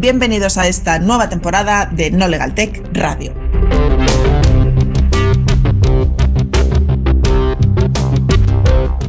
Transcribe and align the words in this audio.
bienvenidos 0.00 0.56
a 0.56 0.66
esta 0.66 0.98
nueva 0.98 1.28
temporada 1.28 1.84
de 1.84 2.10
No 2.10 2.26
Legal 2.26 2.54
Tech 2.54 2.82
Radio. 2.94 3.34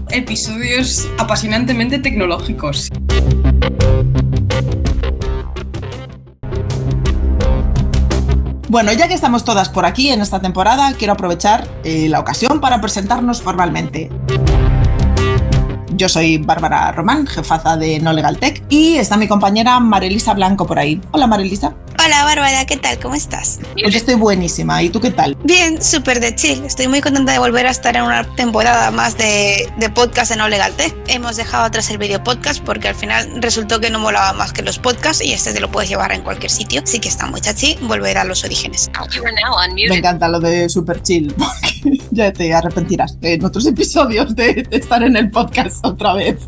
Episodios 0.10 1.08
apasionantemente 1.18 2.00
tecnológicos. 2.00 2.90
Bueno, 8.68 8.92
ya 8.92 9.08
que 9.08 9.14
estamos 9.14 9.46
todas 9.46 9.70
por 9.70 9.86
aquí 9.86 10.10
en 10.10 10.20
esta 10.20 10.42
temporada, 10.42 10.94
quiero 10.98 11.14
aprovechar 11.14 11.70
eh, 11.86 12.10
la 12.10 12.20
ocasión 12.20 12.60
para 12.60 12.82
presentarnos 12.82 13.42
formalmente. 13.42 14.10
Yo 16.02 16.10
soy 16.10 16.40
Bárbara 16.40 16.92
Román, 16.92 17.28
jefaza 17.28 17.78
de 17.78 18.00
No 18.00 18.12
Legal 18.12 18.40
Tech, 18.40 18.64
y 18.70 18.96
está 18.96 19.18
mi 19.18 19.28
compañera 19.28 19.80
Marilisa 19.80 20.34
Blanco 20.34 20.66
por 20.66 20.80
ahí. 20.80 21.00
Hola 21.12 21.28
Marilisa. 21.28 21.76
Hola 22.04 22.24
Bárbara, 22.24 22.66
¿qué 22.66 22.76
tal? 22.76 22.98
¿Cómo 22.98 23.14
estás? 23.14 23.60
Pues 23.80 23.94
estoy 23.94 24.16
buenísima. 24.16 24.82
¿Y 24.82 24.90
tú 24.90 25.00
qué 25.00 25.12
tal? 25.12 25.38
Bien, 25.44 25.80
súper 25.80 26.20
de 26.20 26.34
chill. 26.34 26.66
Estoy 26.66 26.88
muy 26.88 27.02
contenta 27.02 27.34
de 27.34 27.38
volver 27.38 27.68
a 27.68 27.70
estar 27.70 27.96
en 27.96 28.02
una 28.02 28.24
temporada 28.36 28.90
más 28.90 29.16
de, 29.16 29.72
podcast 29.94 30.32
en 30.32 30.40
No 30.40 30.50
Legal 30.50 30.74
Tech. 30.74 30.96
Hemos 31.06 31.36
dejado 31.36 31.66
atrás 31.66 31.92
el 31.92 32.00
video 32.00 32.24
podcast 32.24 32.64
porque 32.64 32.88
al 32.88 32.96
final 32.96 33.40
resultó 33.40 33.80
que 33.80 33.92
no 33.92 34.00
molaba 34.00 34.34
más 34.34 34.54
que 34.54 34.64
los 34.64 34.80
podcasts 34.80 35.24
y 35.24 35.34
este 35.34 35.54
te 35.54 35.60
lo 35.60 35.70
puedes 35.70 35.88
llevar 35.88 36.12
en 36.14 36.24
cualquier 36.24 36.50
sitio. 36.50 36.82
Sí 36.84 36.98
que 36.98 37.10
está 37.10 37.28
muy 37.28 37.42
chachi, 37.42 37.78
volver 37.84 38.18
a 38.18 38.24
los 38.24 38.44
orígenes. 38.44 38.90
Me 39.88 39.98
encanta 39.98 40.28
lo 40.30 40.40
de 40.40 40.68
super 40.68 41.04
chill 41.04 41.36
ya 42.12 42.32
te 42.32 42.54
arrepentirás 42.54 43.18
en 43.22 43.44
otros 43.44 43.66
episodios 43.66 44.36
de, 44.36 44.68
estar 44.72 45.02
en 45.04 45.16
el 45.16 45.32
podcast 45.32 45.86
otra 45.86 46.14
vez. 46.14 46.48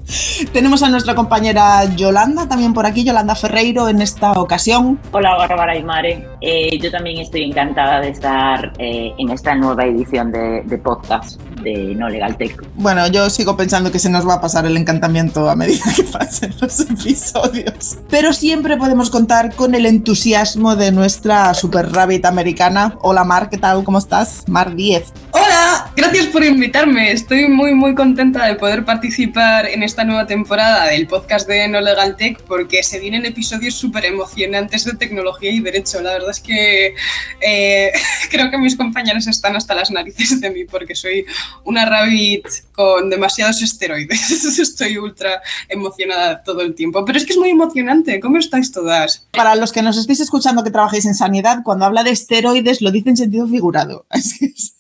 Tenemos 0.52 0.84
a 0.84 0.90
nuestra 0.90 1.16
compañera 1.16 1.86
Yolanda 1.96 2.48
también 2.48 2.74
por 2.74 2.86
aquí, 2.86 3.04
Yolanda 3.04 3.36
Ferreiro 3.36 3.90
en 3.90 4.02
esta 4.02 4.34
ocasión. 4.34 5.00
Hola 5.12 5.36
Bárbara 5.36 5.78
y 5.78 5.84
Mare. 5.84 6.28
Eh, 6.42 6.78
yo 6.80 6.92
también 6.92 7.20
estoy 7.20 7.44
encantada 7.44 8.02
de 8.02 8.10
estar 8.10 8.74
eh, 8.78 9.14
en 9.18 9.30
esta 9.30 9.56
nueva 9.56 9.86
edición 9.86 10.32
de, 10.32 10.64
podcast 10.84 11.40
de 11.64 11.96
No 11.96 12.10
Legal 12.10 12.38
Tech. 12.38 12.62
Bueno, 12.76 13.08
yo 13.08 13.30
sigo 13.30 13.58
pensando 13.58 13.92
que 13.92 14.00
se 14.00 14.10
nos 14.10 14.28
va 14.28 14.36
a 14.36 14.42
pasar 14.42 14.66
el 14.66 14.78
encantamiento 14.78 15.50
a 15.50 15.56
medida 15.56 15.84
que 15.96 16.04
pasen 16.12 16.54
los 16.60 16.80
episodios. 16.82 17.98
Pero 18.10 18.34
siempre 18.34 18.78
podemos 18.78 19.10
contar 19.10 19.56
con 19.56 19.74
el 19.76 19.86
entusiasmo 19.86 20.76
de 20.76 20.92
nuestra 20.92 21.54
super 21.54 21.92
rabbit 21.92 22.26
americana. 22.26 22.98
Hola 23.02 23.24
Mar, 23.24 23.50
¿qué 23.50 23.58
tal? 23.58 23.84
¿Cómo 23.84 23.98
estás? 23.98 24.44
Mar 24.48 24.76
10. 24.76 25.14
Hola, 25.32 25.83
gracias 25.96 26.28
por 26.28 26.44
invitarme. 26.44 27.12
Estoy 27.12 27.48
muy 27.48 27.74
muy 27.74 27.96
contenta 27.96 28.46
de 28.46 28.56
poder 28.56 28.86
participar 28.86 29.68
en 29.68 29.84
esta 29.84 30.04
nueva 30.04 30.26
temporada 30.26 30.88
del 30.88 31.08
podcast 31.08 31.48
de 31.48 31.68
No 31.68 31.82
Legal 31.82 32.16
Tech 32.16 32.42
porque 32.44 32.84
se 32.84 33.00
vienen 33.00 33.26
episodios 33.26 33.76
súper 33.76 34.06
emocionantes 34.06 34.86
de 34.86 34.94
tecnología 34.94 35.52
y 35.52 35.60
derecho. 35.60 36.02
La 36.02 36.14
verdad 36.14 36.32
es 36.32 36.40
que 36.40 36.96
eh, 37.42 37.92
creo 38.30 38.50
que 38.52 38.58
mis 38.58 38.76
compañeros 38.76 39.28
están 39.28 39.56
hasta 39.56 39.76
las 39.76 39.92
narices 39.92 40.40
de 40.42 40.50
mí 40.50 40.66
porque 40.66 40.96
soy 40.96 41.26
una 41.64 41.86
rabbit 41.86 42.46
con 42.74 43.10
demasiados 43.10 43.62
esteroides. 43.62 44.32
Estoy 44.60 44.98
ultra 44.98 45.42
emocionada 45.70 46.44
todo 46.44 46.62
el 46.62 46.76
tiempo. 46.76 47.06
Pero 47.06 47.18
es 47.18 47.26
que 47.26 47.34
es 47.34 47.40
muy 47.40 47.50
emocionante. 47.50 48.20
¿Cómo 48.20 48.38
estáis 48.38 48.72
todas? 48.72 49.28
Para 49.32 49.56
los 49.56 49.72
que 49.72 49.82
nos 49.82 49.98
estéis 49.98 50.22
escuchando 50.22 50.64
que 50.64 50.72
trabajéis 50.72 51.06
en 51.06 51.16
sanidad, 51.16 51.60
cuando 51.64 51.86
habla 51.86 52.04
de 52.04 52.12
esteroides 52.12 52.82
lo 52.82 52.92
dice 52.92 53.10
en 53.10 53.18
sentido 53.18 53.48
figurado. 53.48 54.06
Es 54.14 54.76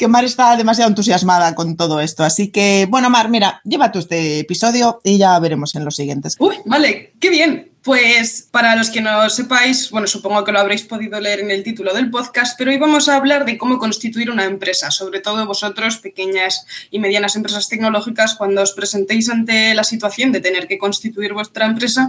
que 0.00 0.08
Mar 0.08 0.24
está 0.24 0.56
demasiado 0.56 0.88
entusiasmada 0.88 1.54
con 1.54 1.76
todo 1.76 2.00
esto. 2.00 2.24
Así 2.24 2.48
que, 2.48 2.86
bueno, 2.88 3.10
Mar, 3.10 3.28
mira, 3.28 3.60
lleva 3.64 3.92
tú 3.92 3.98
este 3.98 4.38
episodio 4.38 4.98
y 5.04 5.18
ya 5.18 5.38
veremos 5.38 5.74
en 5.74 5.84
los 5.84 5.94
siguientes. 5.94 6.36
Uy, 6.38 6.56
vale, 6.64 7.12
qué 7.20 7.28
bien. 7.28 7.68
Pues 7.82 8.48
para 8.50 8.76
los 8.76 8.88
que 8.88 9.02
no 9.02 9.28
sepáis, 9.28 9.90
bueno, 9.90 10.06
supongo 10.06 10.42
que 10.42 10.52
lo 10.52 10.60
habréis 10.60 10.84
podido 10.84 11.20
leer 11.20 11.40
en 11.40 11.50
el 11.50 11.62
título 11.62 11.92
del 11.92 12.10
podcast, 12.10 12.56
pero 12.56 12.70
hoy 12.70 12.78
vamos 12.78 13.10
a 13.10 13.16
hablar 13.16 13.44
de 13.44 13.58
cómo 13.58 13.78
constituir 13.78 14.30
una 14.30 14.44
empresa, 14.44 14.90
sobre 14.90 15.20
todo 15.20 15.46
vosotros, 15.46 15.98
pequeñas 15.98 16.64
y 16.90 16.98
medianas 16.98 17.36
empresas 17.36 17.68
tecnológicas, 17.68 18.34
cuando 18.36 18.62
os 18.62 18.72
presentéis 18.72 19.28
ante 19.28 19.74
la 19.74 19.84
situación 19.84 20.32
de 20.32 20.40
tener 20.40 20.66
que 20.66 20.78
constituir 20.78 21.34
vuestra 21.34 21.66
empresa, 21.66 22.08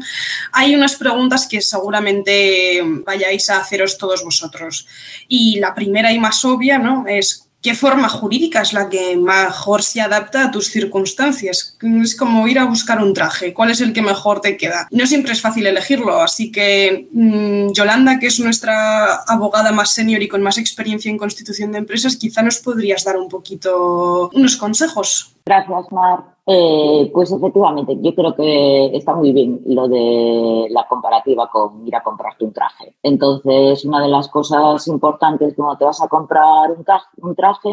hay 0.53 0.75
unas 0.75 0.95
preguntas 0.95 1.45
que 1.47 1.61
seguramente 1.61 2.81
vayáis 3.05 3.49
a 3.49 3.59
haceros 3.59 3.97
todos 3.97 4.23
vosotros. 4.23 4.87
Y 5.27 5.59
la 5.59 5.73
primera 5.73 6.13
y 6.13 6.19
más 6.19 6.43
obvia, 6.45 6.79
¿no? 6.79 7.05
Es 7.07 7.50
¿Qué 7.61 7.75
forma 7.75 8.09
jurídica 8.09 8.61
es 8.61 8.73
la 8.73 8.89
que 8.89 9.15
mejor 9.17 9.83
se 9.83 10.01
adapta 10.01 10.45
a 10.45 10.51
tus 10.51 10.71
circunstancias? 10.71 11.77
Es 12.03 12.15
como 12.15 12.47
ir 12.47 12.57
a 12.57 12.65
buscar 12.65 13.03
un 13.03 13.13
traje. 13.13 13.53
¿Cuál 13.53 13.69
es 13.69 13.81
el 13.81 13.93
que 13.93 14.01
mejor 14.01 14.41
te 14.41 14.57
queda? 14.57 14.87
No 14.89 15.05
siempre 15.05 15.33
es 15.33 15.41
fácil 15.41 15.67
elegirlo, 15.67 16.21
así 16.21 16.51
que 16.51 17.07
mm, 17.11 17.71
Yolanda, 17.73 18.17
que 18.17 18.27
es 18.27 18.39
nuestra 18.39 19.15
abogada 19.27 19.71
más 19.71 19.91
senior 19.91 20.23
y 20.23 20.27
con 20.27 20.41
más 20.41 20.57
experiencia 20.57 21.11
en 21.11 21.19
constitución 21.19 21.71
de 21.71 21.79
empresas, 21.79 22.15
quizá 22.15 22.41
nos 22.41 22.57
podrías 22.57 23.03
dar 23.03 23.17
un 23.17 23.29
poquito 23.29 24.31
unos 24.33 24.57
consejos. 24.57 25.30
Gracias, 25.45 25.91
Mar. 25.91 26.23
Eh, 26.45 27.09
pues 27.13 27.31
efectivamente, 27.31 27.97
yo 28.01 28.13
creo 28.13 28.35
que 28.35 28.95
está 28.95 29.13
muy 29.13 29.31
bien 29.31 29.61
lo 29.65 29.87
de 29.87 30.67
la 30.69 30.87
comparativa 30.87 31.49
con 31.49 31.87
ir 31.87 31.95
a 31.95 32.03
comprarte 32.03 32.45
un 32.45 32.53
traje. 32.53 32.95
Entonces, 33.03 33.85
una 33.85 34.01
de 34.01 34.09
las 34.09 34.27
cosas 34.27 34.87
importantes 34.87 35.53
cuando 35.55 35.77
te 35.77 35.85
vas 35.85 36.01
a 36.01 36.07
comprar 36.07 36.71
un 36.71 37.35
traje, 37.35 37.69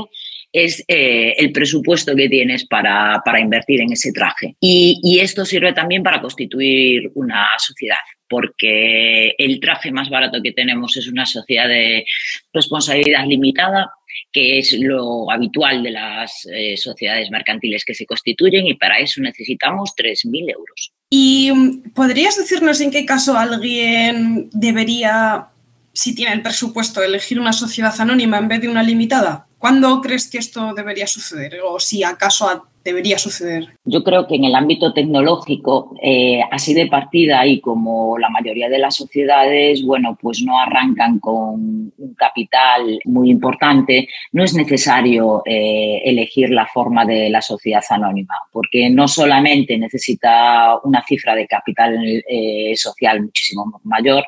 es 0.53 0.85
eh, 0.89 1.35
el 1.39 1.53
presupuesto 1.53 2.17
que 2.17 2.29
tienes 2.29 2.67
para, 2.67 3.23
invertir 3.41 3.83
en 3.83 3.93
ese 3.93 4.13
traje. 4.13 4.57
y 4.61 5.19
esto 5.21 5.45
sirve 5.45 5.73
también 5.73 6.03
para 6.03 6.21
constituir 6.21 7.11
una 7.15 7.47
sociedad 7.59 7.99
porque 8.29 9.35
el 9.39 9.59
traje 9.61 9.91
más 9.91 10.11
barato 10.11 10.41
que 10.43 10.53
tenemos 10.53 10.97
es 10.97 11.09
una 11.09 11.27
sociedad 11.27 11.67
de 11.67 12.05
responsabilidad 12.53 13.27
limitada 13.27 13.91
que 14.33 14.59
es 14.59 14.73
lo 14.79 15.31
habitual 15.31 15.83
de 15.83 15.91
las 15.91 16.47
eh, 16.53 16.77
sociedades 16.77 17.31
mercantiles 17.31 17.85
que 17.85 17.95
se 17.95 18.07
constituyen 18.07 18.67
y 18.67 18.75
para 18.75 18.99
eso 18.99 19.21
necesitamos 19.21 19.95
3.000 19.97 20.53
euros. 20.53 20.93
¿Y 21.11 21.51
mm, 21.53 21.93
podrías 21.95 22.37
decirnos 22.37 22.81
en 22.81 22.91
qué 22.91 23.07
caso 23.07 23.39
alguien 23.39 24.51
debería, 24.53 25.47
si 25.93 26.15
tiene 26.15 26.35
el 26.35 26.43
presupuesto, 26.43 27.03
elegir 27.03 27.41
una 27.41 27.53
sociedad 27.53 27.95
anónima 28.01 28.39
en 28.39 28.49
vez 28.49 28.61
de 28.61 28.69
una 28.69 28.83
limitada? 28.83 29.47
¿Cuándo 29.59 30.01
crees 30.01 30.31
que 30.31 30.39
esto 30.39 30.73
debería 30.75 31.07
suceder? 31.07 31.59
¿O 31.65 31.81
si 31.81 32.05
acaso 32.05 32.65
debería 32.85 33.19
suceder? 33.19 33.67
Yo 33.85 34.05
creo 34.05 34.27
que 34.27 34.37
en 34.37 34.45
el 34.45 34.55
ámbito 34.55 34.93
tecnológico, 34.93 35.97
eh, 36.01 36.41
así 36.51 36.75
de 36.75 36.87
partida 36.87 37.45
y 37.47 37.61
como 37.61 38.17
la 38.19 38.29
mayoría 38.29 38.69
de 38.69 38.79
las 38.79 38.95
sociedades, 38.95 39.85
bueno, 39.85 40.17
pues 40.21 40.43
no 40.43 40.59
arrancan 40.59 41.19
con 41.19 41.93
capital 42.19 42.99
muy 43.05 43.31
importante, 43.31 44.09
no 44.33 44.45
es 44.45 44.55
necesario 44.55 45.43
eh, 45.47 46.03
elegir 46.05 46.51
la 46.51 46.67
forma 46.67 47.07
de 47.07 47.31
la 47.31 47.41
sociedad 47.41 47.83
anónima, 47.89 48.35
porque 48.53 48.91
no 48.91 49.09
solamente 49.09 49.79
necesita 49.79 50.79
una 50.85 51.03
cifra 51.03 51.35
de 51.35 51.47
capital 51.47 51.97
eh, 52.29 52.75
social 52.77 53.23
muchísimo 53.23 53.81
mayor, 53.85 54.25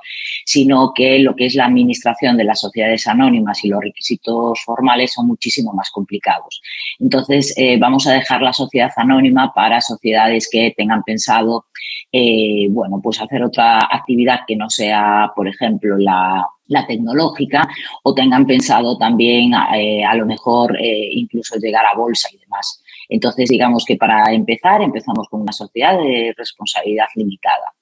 sino 0.46 0.92
que 0.94 1.18
lo 1.18 1.36
que 1.36 1.46
es 1.46 1.54
la 1.54 1.66
administración 1.66 2.36
de 2.38 2.44
las 2.44 2.60
sociedades 2.60 3.06
anónimas 3.06 3.62
y 3.64 3.68
los 3.68 3.82
requisitos 3.82 4.60
formales 4.64 5.12
son 5.12 5.26
muchísimo 5.26 5.72
más 5.74 5.90
complicados. 5.90 6.62
Entonces, 6.98 7.54
vamos 7.78 8.06
a 8.06 8.12
dejar 8.12 8.42
la 8.42 8.52
sociedad 8.52 8.90
anónima 8.96 9.52
para 9.54 9.80
sociedades 9.80 10.48
que 10.50 10.72
tengan 10.76 11.02
pensado, 11.02 11.66
eh, 12.12 12.68
bueno, 12.70 13.00
pues 13.02 13.20
hacer 13.20 13.42
otra 13.42 13.80
actividad 13.80 14.40
que 14.46 14.56
no 14.56 14.70
sea, 14.70 15.32
por 15.34 15.48
ejemplo, 15.48 15.96
la, 15.98 16.46
tecnológica 16.86 17.68
o 18.02 18.14
tengan 18.14 18.46
pensado 18.46 18.96
también 18.96 19.52
eh, 19.74 20.04
a 20.04 20.14
lo 20.14 20.26
mejor 20.26 20.76
eh, 20.76 21.10
incluso 21.12 21.56
llegar 21.58 21.84
a 21.86 21.96
bolsa 21.96 22.28
y 22.32 22.38
demás. 22.38 22.82
Entonces, 23.08 23.48
digamos 23.48 23.84
que 23.84 23.96
para 23.96 24.32
empezar, 24.32 24.82
empezamos 24.82 25.28
con 25.28 25.42
una 25.42 25.52
sociedad 25.52 25.98
de 25.98 26.32
responsabilidad 26.36 27.06
limitada 27.16 27.74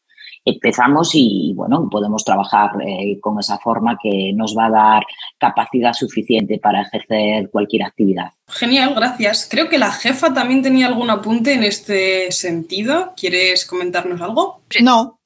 empezamos 0.44 1.10
y 1.14 1.52
bueno, 1.54 1.88
podemos 1.90 2.24
trabajar 2.24 2.70
eh, 2.86 3.18
con 3.20 3.38
esa 3.38 3.58
forma 3.58 3.98
que 4.02 4.32
nos 4.34 4.56
va 4.56 4.66
a 4.66 4.70
dar 4.70 5.02
capacidad 5.38 5.92
suficiente 5.92 6.58
para 6.58 6.82
ejercer 6.82 7.50
cualquier 7.50 7.84
actividad. 7.84 8.32
Genial, 8.48 8.94
gracias. 8.94 9.48
Creo 9.50 9.68
que 9.68 9.78
la 9.78 9.92
jefa 9.92 10.32
también 10.32 10.62
tenía 10.62 10.86
algún 10.86 11.10
apunte 11.10 11.52
en 11.52 11.64
este 11.64 12.32
sentido. 12.32 13.12
¿Quieres 13.16 13.66
comentarnos 13.66 14.20
algo? 14.20 14.62
No. 14.80 15.18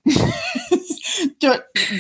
Yo, 1.39 1.53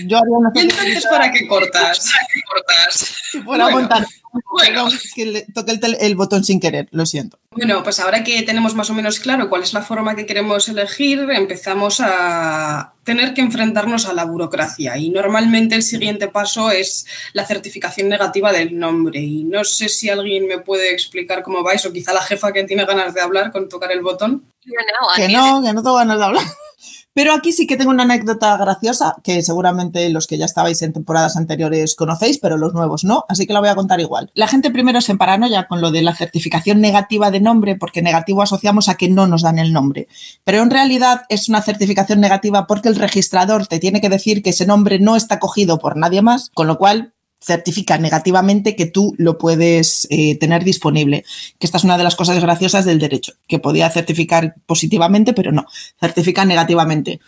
yo 0.06 0.18
haría 0.18 0.36
una 0.36 0.50
¿Y 0.54 0.60
entonces 0.60 1.06
para 1.06 1.30
qué 1.30 1.46
cortas? 1.46 2.10
¿Para 2.12 2.26
qué 2.32 2.40
cortas? 2.48 3.14
Si 3.30 3.40
fuera 3.40 3.68
montar 3.70 4.06
bueno. 4.32 4.88
es 4.88 5.12
que 5.14 5.26
le 5.26 5.42
toqué 5.42 5.78
el, 6.00 6.14
botón 6.14 6.42
sin 6.42 6.58
querer, 6.58 6.88
lo 6.90 7.04
siento. 7.04 7.38
Bueno, 7.50 7.82
pues 7.82 8.00
ahora 8.00 8.24
que 8.24 8.42
tenemos 8.42 8.74
más 8.74 8.88
o 8.88 8.94
menos 8.94 9.20
claro 9.20 9.50
cuál 9.50 9.62
es 9.62 9.74
la 9.74 9.82
forma 9.82 10.16
que 10.16 10.24
queremos 10.24 10.68
elegir, 10.68 11.26
empezamos 11.30 12.00
a 12.00 12.94
tener 13.04 13.34
que 13.34 13.42
enfrentarnos 13.42 14.06
a 14.06 14.14
la 14.14 14.24
burocracia 14.24 14.96
y 14.96 15.10
normalmente 15.10 15.74
el 15.74 15.82
siguiente 15.82 16.28
paso 16.28 16.70
es 16.70 17.06
la 17.34 17.44
certificación 17.44 18.08
negativa 18.08 18.52
del 18.52 18.78
nombre 18.78 19.20
y 19.20 19.44
no 19.44 19.64
sé 19.64 19.88
si 19.88 20.08
alguien 20.08 20.46
me 20.46 20.58
puede 20.58 20.92
explicar 20.92 21.42
cómo 21.42 21.62
vais 21.62 21.84
o 21.84 21.92
quizá 21.92 22.14
la 22.14 22.22
jefa 22.22 22.52
que 22.52 22.64
tiene 22.64 22.86
ganas 22.86 23.12
de 23.12 23.20
hablar 23.20 23.52
con 23.52 23.68
tocar 23.68 23.92
el 23.92 24.00
botón. 24.00 24.44
Que 25.16 25.28
no, 25.28 25.62
que 25.62 25.72
no 25.72 25.82
tengo 25.82 25.96
ganas 25.96 26.18
de 26.18 26.24
hablar. 26.24 26.44
Pero 27.14 27.34
aquí 27.34 27.52
sí 27.52 27.66
que 27.66 27.76
tengo 27.76 27.90
una 27.90 28.04
anécdota 28.04 28.56
graciosa 28.56 29.16
que 29.22 29.42
seguramente 29.42 30.08
los 30.10 30.26
que 30.26 30.38
ya 30.38 30.46
estabais 30.46 30.80
en 30.82 30.92
temporadas 30.92 31.36
anteriores 31.36 31.94
conocéis, 31.94 32.38
pero 32.38 32.56
los 32.56 32.72
nuevos 32.72 33.04
no, 33.04 33.24
así 33.28 33.46
que 33.46 33.52
la 33.52 33.60
voy 33.60 33.68
a 33.68 33.74
contar 33.74 34.00
igual. 34.00 34.30
La 34.34 34.48
gente 34.48 34.70
primero 34.70 35.00
se 35.00 35.16
ya 35.50 35.66
con 35.68 35.80
lo 35.80 35.90
de 35.90 36.02
la 36.02 36.14
certificación 36.14 36.80
negativa 36.80 37.30
de 37.30 37.40
nombre, 37.40 37.76
porque 37.76 38.02
negativo 38.02 38.42
asociamos 38.42 38.88
a 38.88 38.96
que 38.96 39.08
no 39.08 39.26
nos 39.26 39.42
dan 39.42 39.58
el 39.58 39.72
nombre. 39.72 40.08
Pero 40.44 40.62
en 40.62 40.70
realidad 40.70 41.22
es 41.28 41.48
una 41.48 41.62
certificación 41.62 42.20
negativa 42.20 42.66
porque 42.66 42.88
el 42.88 42.96
registrador 42.96 43.66
te 43.66 43.78
tiene 43.78 44.00
que 44.00 44.08
decir 44.08 44.42
que 44.42 44.50
ese 44.50 44.66
nombre 44.66 44.98
no 44.98 45.16
está 45.16 45.38
cogido 45.38 45.78
por 45.78 45.96
nadie 45.96 46.22
más, 46.22 46.50
con 46.54 46.66
lo 46.66 46.78
cual 46.78 47.12
certifica 47.42 47.98
negativamente 47.98 48.76
que 48.76 48.86
tú 48.86 49.14
lo 49.18 49.38
puedes 49.38 50.06
eh, 50.10 50.36
tener 50.38 50.64
disponible. 50.64 51.24
Que 51.58 51.66
esta 51.66 51.78
es 51.78 51.84
una 51.84 51.98
de 51.98 52.04
las 52.04 52.16
cosas 52.16 52.40
graciosas 52.40 52.84
del 52.84 52.98
derecho, 52.98 53.32
que 53.48 53.58
podía 53.58 53.90
certificar 53.90 54.54
positivamente, 54.66 55.32
pero 55.32 55.52
no, 55.52 55.66
certifica 56.00 56.44
negativamente. 56.44 57.20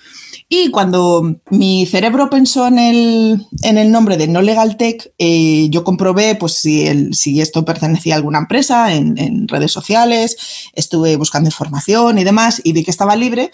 Y 0.49 0.71
cuando 0.71 1.41
mi 1.51 1.87
cerebro 1.87 2.31
pensó 2.31 2.67
en 2.67 2.79
el, 2.79 3.47
en 3.63 3.79
el 3.79 3.91
nombre 3.91 4.17
de 4.17 4.29
No 4.29 4.43
Legal 4.43 4.77
Tech, 4.77 5.13
eh, 5.19 5.69
yo 5.71 5.85
comprobé 5.85 6.35
pues, 6.37 6.55
si, 6.55 6.87
el, 6.87 7.15
si 7.15 7.41
esto 7.41 7.65
pertenecía 7.65 8.15
a 8.15 8.19
alguna 8.19 8.39
empresa 8.39 8.95
en, 8.95 9.19
en 9.19 9.49
redes 9.49 9.73
sociales, 9.73 10.37
estuve 10.75 11.17
buscando 11.17 11.49
información 11.49 12.19
y 12.19 12.25
demás, 12.25 12.61
y 12.65 12.73
vi 12.73 12.85
que 12.85 12.91
estaba 12.91 13.17
libre. 13.17 13.51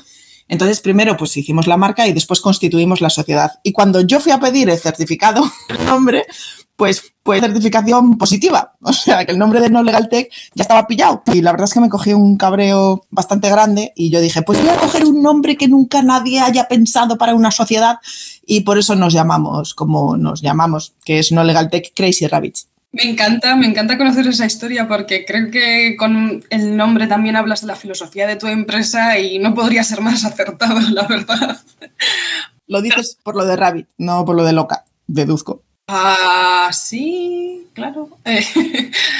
Entonces, 0.51 0.81
primero, 0.81 1.17
pues 1.17 1.37
hicimos 1.37 1.69
la 1.69 1.77
marca 1.77 2.07
y 2.09 2.13
después 2.13 2.41
constituimos 2.41 3.01
la 3.01 3.09
sociedad. 3.09 3.53
Y 3.63 3.73
cuando 3.73 4.01
yo 4.01 4.19
fui 4.19 4.33
a 4.33 4.41
pedir 4.41 4.69
el 4.69 4.79
certificado, 4.79 5.45
el 5.69 5.87
nombre, 5.87 6.27
pues 6.75 7.15
fue 7.25 7.39
certificación 7.39 8.19
positiva. 8.19 8.73
O 8.83 8.93
sea, 8.93 9.25
que 9.25 9.31
el 9.31 9.39
nombre 9.39 9.61
de 9.61 9.71
No 9.71 9.85
Legal 9.85 10.09
Tech 10.09 10.29
ya 10.55 10.63
estaba 10.63 10.89
pillado. 10.89 11.23
Y 11.33 11.41
la 11.41 11.53
verdad 11.53 11.67
es 11.67 11.75
que 11.75 11.81
me 11.81 11.89
cogí 11.89 12.15
un 12.15 12.37
cabreo 12.37 13.05
bastante 13.11 13.49
grande 13.49 13.93
y 13.95 14.11
yo 14.11 14.21
dije, 14.21 14.43
pues 14.43 14.61
voy 14.61 14.71
a 14.71 14.77
coger 14.77 15.05
un 15.05 15.23
nombre 15.23 15.57
que 15.57 15.69
nunca 15.69 16.03
nadie 16.03 16.41
haya 16.41 16.67
pensado 16.67 17.17
para 17.17 17.35
una 17.35 17.53
sociedad 17.53 17.99
y 18.45 18.63
por 18.63 18.79
eso 18.79 18.97
nos 18.97 19.13
llamamos 19.13 19.75
como 19.75 20.17
nos 20.17 20.43
llamamos, 20.43 20.95
que 21.05 21.21
es 21.21 21.31
No 21.31 21.45
Legal 21.45 21.71
Tech 21.71 21.93
Crazy 21.95 22.27
Rabbits. 22.27 22.70
Me 22.93 23.05
encanta, 23.05 23.55
me 23.55 23.67
encanta 23.67 23.97
conocer 23.97 24.27
esa 24.27 24.47
historia 24.47 24.89
porque 24.89 25.25
creo 25.25 25.51
que 25.51 25.97
con 25.97 26.45
el 26.51 26.77
nombre 26.77 27.07
también 27.07 27.37
hablas 27.37 27.61
de 27.61 27.69
la 27.69 27.77
filosofía 27.77 28.27
de 28.27 28.35
tu 28.37 28.49
empresa 28.49 29.19
y 29.19 29.39
no 29.39 29.55
podría 29.55 29.85
ser 29.85 30.01
más 30.01 30.25
acertado, 30.25 30.81
la 30.91 31.07
verdad. 31.07 31.61
Lo 32.67 32.83
dices 32.83 33.17
por 33.23 33.37
lo 33.37 33.45
de 33.45 33.57
Rabbit, 33.57 33.89
no 33.97 34.25
por 34.25 34.37
lo 34.37 34.45
de 34.45 34.53
loca, 34.53 34.85
deduzco. 35.07 35.63
Ah, 35.87 36.71
sí, 36.73 37.67
claro. 37.75 38.11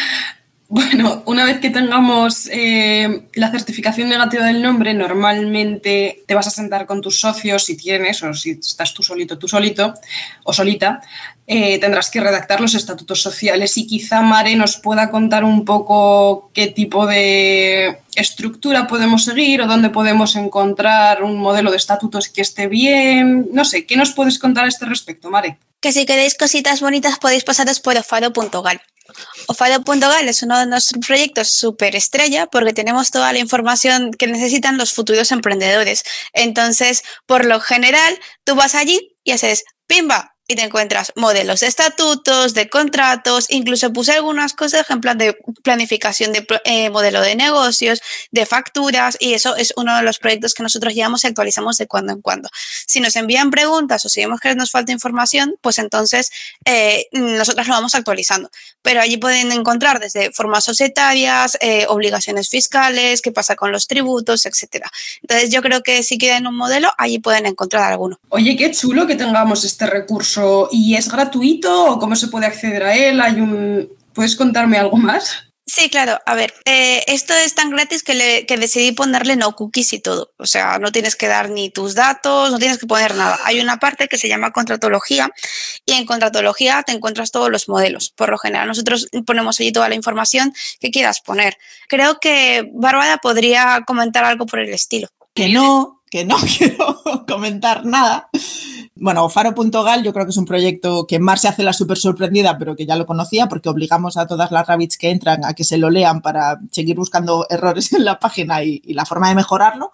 Bueno, 0.73 1.25
una 1.27 1.45
vez 1.45 1.59
que 1.59 1.71
tengamos 1.71 2.49
eh, 2.53 3.23
la 3.35 3.51
certificación 3.51 4.09
negativa 4.09 4.47
del 4.47 4.63
nombre, 4.63 4.95
normalmente 4.95 6.23
te 6.29 6.35
vas 6.37 6.47
a 6.47 6.53
sentar 6.53 6.87
con 6.87 7.01
tus 7.01 7.19
socios, 7.19 7.65
si 7.65 7.77
tienes, 7.77 8.23
o 8.23 8.33
si 8.35 8.53
estás 8.53 8.95
tú 8.95 9.03
solito, 9.03 9.37
tú 9.37 9.49
solito, 9.49 9.95
o 10.45 10.53
solita, 10.53 11.01
eh, 11.49 11.81
tendrás 11.81 12.09
que 12.09 12.21
redactar 12.21 12.61
los 12.61 12.77
estatutos 12.77 13.21
sociales 13.21 13.77
y 13.79 13.89
quizá 13.89 14.23
Mare 14.23 14.55
nos 14.55 14.77
pueda 14.77 15.11
contar 15.11 15.43
un 15.43 15.65
poco 15.65 16.53
qué 16.55 16.69
tipo 16.69 17.05
de 17.05 17.99
estructura 18.15 18.87
podemos 18.87 19.25
seguir 19.25 19.63
o 19.63 19.67
dónde 19.67 19.91
podemos 19.91 20.37
encontrar 20.37 21.25
un 21.25 21.37
modelo 21.39 21.73
de 21.73 21.79
estatutos 21.79 22.29
que 22.29 22.43
esté 22.43 22.69
bien. 22.69 23.49
No 23.53 23.65
sé, 23.65 23.87
¿qué 23.87 23.97
nos 23.97 24.13
puedes 24.13 24.39
contar 24.39 24.67
a 24.67 24.69
este 24.69 24.87
respecto, 24.87 25.31
Mare? 25.31 25.59
Que 25.81 25.91
si 25.91 26.07
queréis 26.07 26.37
cositas 26.37 26.81
bonitas 26.81 27.19
podéis 27.19 27.43
pasaros 27.43 27.81
por 27.81 27.97
ofado.gal. 27.97 28.81
Ofado.gal 29.51 30.29
es 30.29 30.45
uno 30.45 30.61
de 30.61 30.67
nuestros 30.67 31.05
proyectos 31.05 31.51
súper 31.51 31.97
estrella 31.97 32.47
porque 32.47 32.73
tenemos 32.73 33.11
toda 33.11 33.33
la 33.33 33.41
información 33.41 34.13
que 34.13 34.29
necesitan 34.29 34.79
los 34.79 34.93
futuros 34.93 35.33
emprendedores. 35.33 36.05
Entonces, 36.33 37.03
por 37.27 37.45
lo 37.45 37.59
general, 37.59 38.17
tú 38.45 38.55
vas 38.55 38.77
allí 38.77 39.17
y 39.25 39.33
haces, 39.33 39.65
pimba, 39.89 40.37
y 40.51 40.57
te 40.57 40.65
encuentras 40.65 41.13
modelos 41.15 41.61
de 41.61 41.69
estatutos, 41.69 42.55
de 42.55 42.69
contratos, 42.69 43.47
incluso 43.51 43.93
puse 43.93 44.15
algunas 44.15 44.53
cosas 44.53 44.85
plan 45.01 45.17
de 45.17 45.39
planificación 45.63 46.33
de 46.33 46.45
eh, 46.65 46.91
modelo 46.91 47.21
de 47.21 47.37
negocios, 47.37 48.03
de 48.33 48.45
facturas, 48.47 49.17
y 49.21 49.35
eso 49.35 49.55
es 49.55 49.73
uno 49.77 49.97
de 49.97 50.03
los 50.03 50.19
proyectos 50.19 50.53
que 50.55 50.65
nosotros 50.65 50.93
llevamos 50.93 51.23
y 51.23 51.29
actualizamos 51.29 51.79
de 51.79 51.87
cuando 51.87 52.15
en 52.15 52.21
cuando. 52.21 52.49
Si 52.85 52.99
nos 52.99 53.15
envían 53.15 53.53
preguntas 53.53 54.05
o 54.05 54.09
si 54.09 54.23
vemos 54.23 54.41
que 54.41 54.53
nos 54.57 54.73
falta 54.73 54.91
información, 54.91 55.55
pues 55.61 55.79
entonces 55.79 56.33
eh, 56.65 57.07
nosotros 57.13 57.69
lo 57.69 57.75
vamos 57.75 57.95
actualizando. 57.95 58.51
Pero 58.83 59.01
allí 59.01 59.19
pueden 59.19 59.53
encontrar 59.53 60.01
desde 60.01 60.33
formas 60.33 60.65
societarias, 60.65 61.59
eh, 61.61 61.87
obligaciones 61.89 62.49
fiscales, 62.49 63.23
qué 63.23 63.31
pasa 63.31 63.55
con 63.55 63.71
los 63.71 63.87
tributos, 63.87 64.47
etcétera. 64.47 64.91
Entonces 65.23 65.51
yo 65.51 65.63
creo 65.63 65.85
que 65.85 66.03
si 66.03 66.19
quieren 66.19 66.49
un 66.49 66.57
modelo, 66.57 66.91
allí 66.99 67.21
pueden 67.21 67.47
encontrar 67.47 67.93
alguno. 67.93 68.19
Oye, 68.31 68.57
qué 68.57 68.73
chulo 68.73 69.07
que 69.07 69.15
tengamos 69.15 69.63
este 69.63 69.87
recurso 69.87 70.40
y 70.71 70.97
es 70.97 71.11
gratuito 71.11 71.93
o 71.93 71.99
cómo 71.99 72.17
se 72.17 72.29
puede 72.29 72.47
acceder 72.47 72.83
a 72.83 72.97
él? 72.97 73.21
¿Hay 73.21 73.41
un... 73.41 73.89
¿Puedes 74.13 74.37
contarme 74.37 74.79
algo 74.79 74.97
más? 74.97 75.51
Sí, 75.73 75.89
claro. 75.89 76.19
A 76.27 76.35
ver, 76.35 76.53
eh, 76.65 77.05
esto 77.07 77.33
es 77.33 77.55
tan 77.55 77.71
gratis 77.71 78.03
que, 78.03 78.15
le, 78.15 78.45
que 78.45 78.57
decidí 78.57 78.91
ponerle 78.91 79.37
no 79.37 79.55
cookies 79.55 79.93
y 79.93 80.01
todo. 80.01 80.33
O 80.37 80.47
sea, 80.47 80.79
no 80.79 80.91
tienes 80.91 81.15
que 81.15 81.29
dar 81.29 81.49
ni 81.49 81.71
tus 81.71 81.95
datos, 81.95 82.51
no 82.51 82.59
tienes 82.59 82.79
que 82.79 82.89
poner 82.89 83.15
nada. 83.15 83.39
Hay 83.45 83.61
una 83.61 83.77
parte 83.79 84.09
que 84.09 84.19
se 84.19 84.29
llama 84.29 84.51
contratología 84.51 85.31
y 85.87 85.93
en 85.93 86.07
contratología 86.07 86.83
te 86.83 86.91
encuentras 86.91 87.31
todos 87.31 87.51
los 87.51 87.69
modelos. 87.69 88.11
Por 88.11 88.31
lo 88.31 88.39
general, 88.39 88.67
nosotros 88.67 89.07
ponemos 89.25 89.61
allí 89.61 89.71
toda 89.71 89.89
la 89.89 89.95
información 89.95 90.53
que 90.81 90.91
quieras 90.91 91.21
poner. 91.21 91.57
Creo 91.89 92.19
que 92.21 92.69
Bárbara 92.75 93.19
podría 93.19 93.85
comentar 93.87 94.25
algo 94.25 94.47
por 94.47 94.59
el 94.59 94.75
estilo. 94.75 95.07
Que 95.35 95.51
no, 95.51 96.03
que 96.11 96.25
no 96.25 96.37
quiero 96.59 97.01
comentar 97.29 97.85
nada 97.87 98.29
bueno, 99.01 99.29
Faro.gal 99.31 100.05
yo 100.05 100.13
creo 100.13 100.27
que 100.27 100.31
es 100.31 100.37
un 100.37 100.45
proyecto 100.45 101.07
que 101.07 101.19
Mar 101.19 101.39
se 101.39 101.49
hace 101.49 101.63
la 101.63 101.73
súper 101.73 101.97
sorprendida, 101.97 102.59
pero 102.59 102.77
que 102.77 102.85
ya 102.85 102.97
lo 102.97 103.07
conocía 103.07 103.49
porque 103.49 103.71
obligamos 103.71 104.19
a 104.19 104.27
todas 104.27 104.51
las 104.53 104.67
rabbits 104.67 104.99
que 104.99 105.11
entran 105.11 105.45
a 105.45 105.55
que 105.55 105.65
se 105.65 105.79
lo 105.79 105.89
lean 105.89 106.21
para 106.21 106.61
seguir 106.71 106.97
buscando 106.97 107.47
errores 107.49 107.93
en 107.95 108.05
la 108.05 108.19
página 108.19 108.63
y, 108.63 108.81
la 108.93 109.07
forma 109.07 109.31
de 109.31 109.37
mejorarlo. 109.37 109.91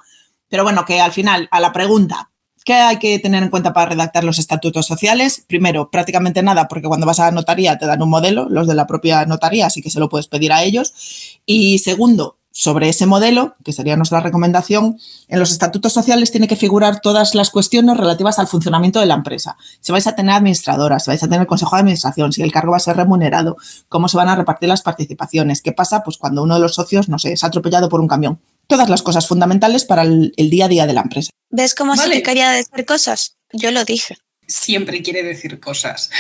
Pero 0.48 0.64
bueno, 0.64 0.84
que 0.84 1.00
al 1.00 1.12
final, 1.12 1.48
a 1.50 1.60
la 1.60 1.72
pregunta, 1.72 2.30
¿Qué 2.64 2.74
hay 2.74 2.98
que 2.98 3.20
tener 3.20 3.44
en 3.44 3.48
cuenta 3.48 3.72
para 3.72 3.90
redactar 3.90 4.24
los 4.24 4.40
estatutos 4.40 4.86
sociales? 4.86 5.44
Primero, 5.46 5.88
prácticamente 5.88 6.42
nada, 6.42 6.66
porque 6.66 6.88
cuando 6.88 7.06
vas 7.06 7.20
a 7.20 7.26
la 7.26 7.30
notaría 7.30 7.78
te 7.78 7.86
dan 7.86 8.02
un 8.02 8.10
modelo, 8.10 8.48
los 8.48 8.66
de 8.66 8.74
la 8.74 8.88
propia 8.88 9.24
notaría, 9.24 9.66
así 9.66 9.80
que 9.82 9.88
se 9.88 10.00
lo 10.00 10.08
puedes 10.08 10.26
pedir 10.26 10.52
a 10.52 10.64
ellos. 10.64 11.38
Y 11.46 11.78
segundo, 11.78 12.38
sobre 12.58 12.88
ese 12.88 13.04
modelo, 13.04 13.54
que 13.62 13.74
sería 13.74 13.96
nuestra 13.96 14.20
recomendación, 14.20 14.98
en 15.28 15.38
los 15.38 15.50
estatutos 15.52 15.92
sociales 15.92 16.30
tiene 16.30 16.48
que 16.48 16.56
figurar 16.56 17.02
todas 17.02 17.34
las 17.34 17.50
cuestiones 17.50 17.98
relativas 17.98 18.38
al 18.38 18.46
funcionamiento 18.46 18.98
de 18.98 19.04
la 19.04 19.12
empresa. 19.12 19.58
Si 19.82 19.92
vais 19.92 20.06
a 20.06 20.16
tener 20.16 20.34
administradoras, 20.34 21.04
si 21.04 21.10
vais 21.10 21.22
a 21.22 21.28
tener 21.28 21.46
consejo 21.46 21.76
de 21.76 21.80
administración, 21.80 22.32
si 22.32 22.40
el 22.40 22.50
cargo 22.50 22.70
va 22.70 22.78
a 22.78 22.80
ser 22.80 22.96
remunerado, 22.96 23.58
cómo 23.90 24.08
se 24.08 24.16
van 24.16 24.30
a 24.30 24.36
repartir 24.36 24.70
las 24.70 24.80
participaciones, 24.80 25.60
qué 25.60 25.72
pasa 25.72 26.02
pues, 26.02 26.16
cuando 26.16 26.42
uno 26.42 26.54
de 26.54 26.60
los 26.60 26.74
socios, 26.74 27.10
no 27.10 27.18
sé, 27.18 27.34
es 27.34 27.44
atropellado 27.44 27.90
por 27.90 28.00
un 28.00 28.08
camión. 28.08 28.40
Todas 28.66 28.88
las 28.88 29.02
cosas 29.02 29.28
fundamentales 29.28 29.84
para 29.84 30.04
el, 30.04 30.32
día 30.34 30.64
a 30.64 30.68
día 30.68 30.86
de 30.86 30.94
la 30.94 31.02
empresa. 31.02 31.28
¿Ves 31.50 31.74
cómo 31.74 31.94
se 31.94 32.08
te 32.08 32.22
quería 32.22 32.52
decir 32.52 32.86
cosas? 32.86 33.36
Yo 33.52 33.70
lo 33.70 33.84
dije 33.84 34.16
siempre 34.46 35.02
quiere 35.02 35.22
decir 35.22 35.58
cosas, 35.60 36.10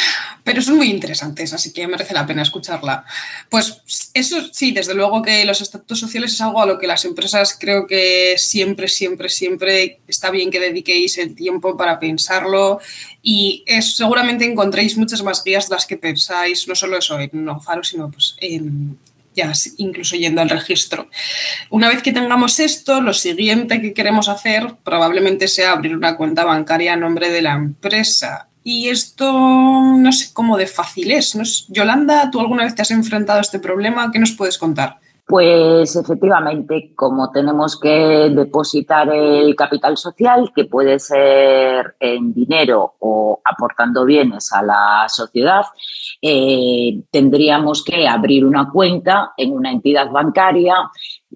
pero 0.42 0.60
son 0.60 0.76
muy 0.76 0.90
interesantes, 0.90 1.52
así 1.52 1.72
que 1.72 1.86
merece 1.86 2.14
la 2.14 2.26
pena 2.26 2.42
escucharla. 2.42 3.04
Pues 3.48 4.10
eso 4.14 4.36
sí, 4.52 4.72
desde 4.72 4.94
luego 4.94 5.22
que 5.22 5.44
los 5.44 5.60
estatutos 5.60 6.00
sociales 6.00 6.32
es 6.32 6.40
algo 6.40 6.60
a 6.60 6.66
lo 6.66 6.78
que 6.78 6.86
las 6.86 7.04
empresas 7.04 7.56
creo 7.58 7.86
que 7.86 8.34
siempre, 8.38 8.88
siempre, 8.88 9.28
siempre 9.28 10.00
está 10.08 10.30
bien 10.30 10.50
que 10.50 10.60
dediquéis 10.60 11.18
el 11.18 11.34
tiempo 11.34 11.76
para 11.76 11.98
pensarlo 11.98 12.80
y 13.22 13.62
es, 13.66 13.96
seguramente 13.96 14.44
encontréis 14.44 14.96
muchas 14.96 15.22
más 15.22 15.42
guías 15.44 15.68
de 15.68 15.74
las 15.74 15.86
que 15.86 15.96
pensáis, 15.96 16.66
no 16.68 16.74
solo 16.74 16.98
eso 16.98 17.18
en 17.18 17.30
No 17.32 17.60
Faro, 17.60 17.84
sino 17.84 18.10
pues 18.10 18.36
en 18.40 18.98
ya 19.36 19.52
incluso 19.76 20.16
yendo 20.16 20.40
al 20.40 20.50
registro. 20.50 21.08
Una 21.70 21.88
vez 21.88 22.02
que 22.02 22.12
tengamos 22.12 22.58
esto, 22.58 23.00
lo 23.00 23.12
siguiente 23.12 23.80
que 23.80 23.92
queremos 23.92 24.28
hacer 24.28 24.74
probablemente 24.82 25.46
sea 25.46 25.72
abrir 25.72 25.96
una 25.96 26.16
cuenta 26.16 26.44
bancaria 26.44 26.94
a 26.94 26.96
nombre 26.96 27.30
de 27.30 27.42
la 27.42 27.52
empresa. 27.52 28.48
Y 28.64 28.88
esto 28.88 29.30
no 29.30 30.10
sé 30.10 30.30
cómo 30.32 30.56
de 30.56 30.66
fácil 30.66 31.12
es. 31.12 31.36
¿no? 31.36 31.44
Yolanda, 31.68 32.30
¿tú 32.32 32.40
alguna 32.40 32.64
vez 32.64 32.74
te 32.74 32.82
has 32.82 32.90
enfrentado 32.90 33.38
a 33.38 33.42
este 33.42 33.60
problema? 33.60 34.10
¿Qué 34.10 34.18
nos 34.18 34.32
puedes 34.32 34.58
contar? 34.58 34.98
Pues 35.26 35.96
efectivamente, 35.96 36.92
como 36.94 37.32
tenemos 37.32 37.80
que 37.80 38.30
depositar 38.30 39.08
el 39.08 39.56
capital 39.56 39.96
social, 39.96 40.52
que 40.54 40.66
puede 40.66 41.00
ser 41.00 41.96
en 41.98 42.32
dinero 42.32 42.94
o 43.00 43.40
aportando 43.44 44.04
bienes 44.04 44.52
a 44.52 44.62
la 44.62 45.06
sociedad, 45.08 45.64
eh, 46.22 47.02
tendríamos 47.10 47.82
que 47.82 48.06
abrir 48.06 48.44
una 48.44 48.70
cuenta 48.70 49.32
en 49.36 49.52
una 49.52 49.72
entidad 49.72 50.08
bancaria 50.12 50.76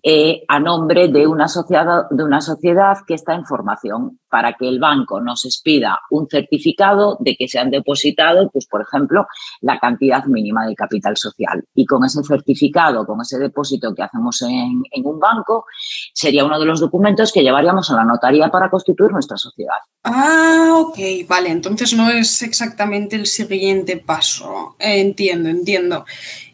eh, 0.02 0.44
a 0.48 0.58
nombre 0.58 1.08
de 1.08 1.26
una, 1.26 1.48
sociedad, 1.48 2.04
de 2.10 2.24
una 2.24 2.40
sociedad 2.40 2.98
que 3.06 3.14
está 3.14 3.34
en 3.34 3.44
formación 3.44 4.18
para 4.28 4.54
que 4.54 4.68
el 4.68 4.78
banco 4.78 5.20
nos 5.20 5.44
expida 5.44 5.98
un 6.10 6.28
certificado 6.28 7.16
de 7.20 7.36
que 7.36 7.48
se 7.48 7.58
han 7.58 7.70
depositado, 7.70 8.48
pues, 8.50 8.66
por 8.66 8.82
ejemplo, 8.82 9.26
la 9.60 9.78
cantidad 9.78 10.24
mínima 10.24 10.66
de 10.66 10.74
capital 10.74 11.16
social. 11.16 11.64
Y 11.74 11.84
con 11.84 12.04
ese 12.04 12.22
certificado, 12.22 13.06
con 13.06 13.20
ese 13.20 13.38
depósito 13.38 13.94
que 13.94 14.02
hacemos 14.02 14.40
en, 14.42 14.82
en 14.90 15.06
un 15.06 15.18
banco, 15.18 15.66
sería 16.14 16.44
uno 16.44 16.58
de 16.58 16.66
los 16.66 16.80
documentos 16.80 17.32
que 17.32 17.42
llevaríamos 17.42 17.90
a 17.90 17.96
la 17.96 18.04
notaría 18.04 18.48
para 18.48 18.70
constituir 18.70 19.10
nuestra 19.10 19.36
sociedad. 19.36 19.78
Ah, 20.04 20.76
ok, 20.78 20.98
vale, 21.28 21.50
entonces 21.50 21.94
no 21.94 22.08
es 22.08 22.42
exactamente 22.42 23.16
el 23.16 23.26
siguiente 23.26 23.96
paso. 23.98 24.76
Entiendo, 24.78 25.48
entiendo. 25.48 26.04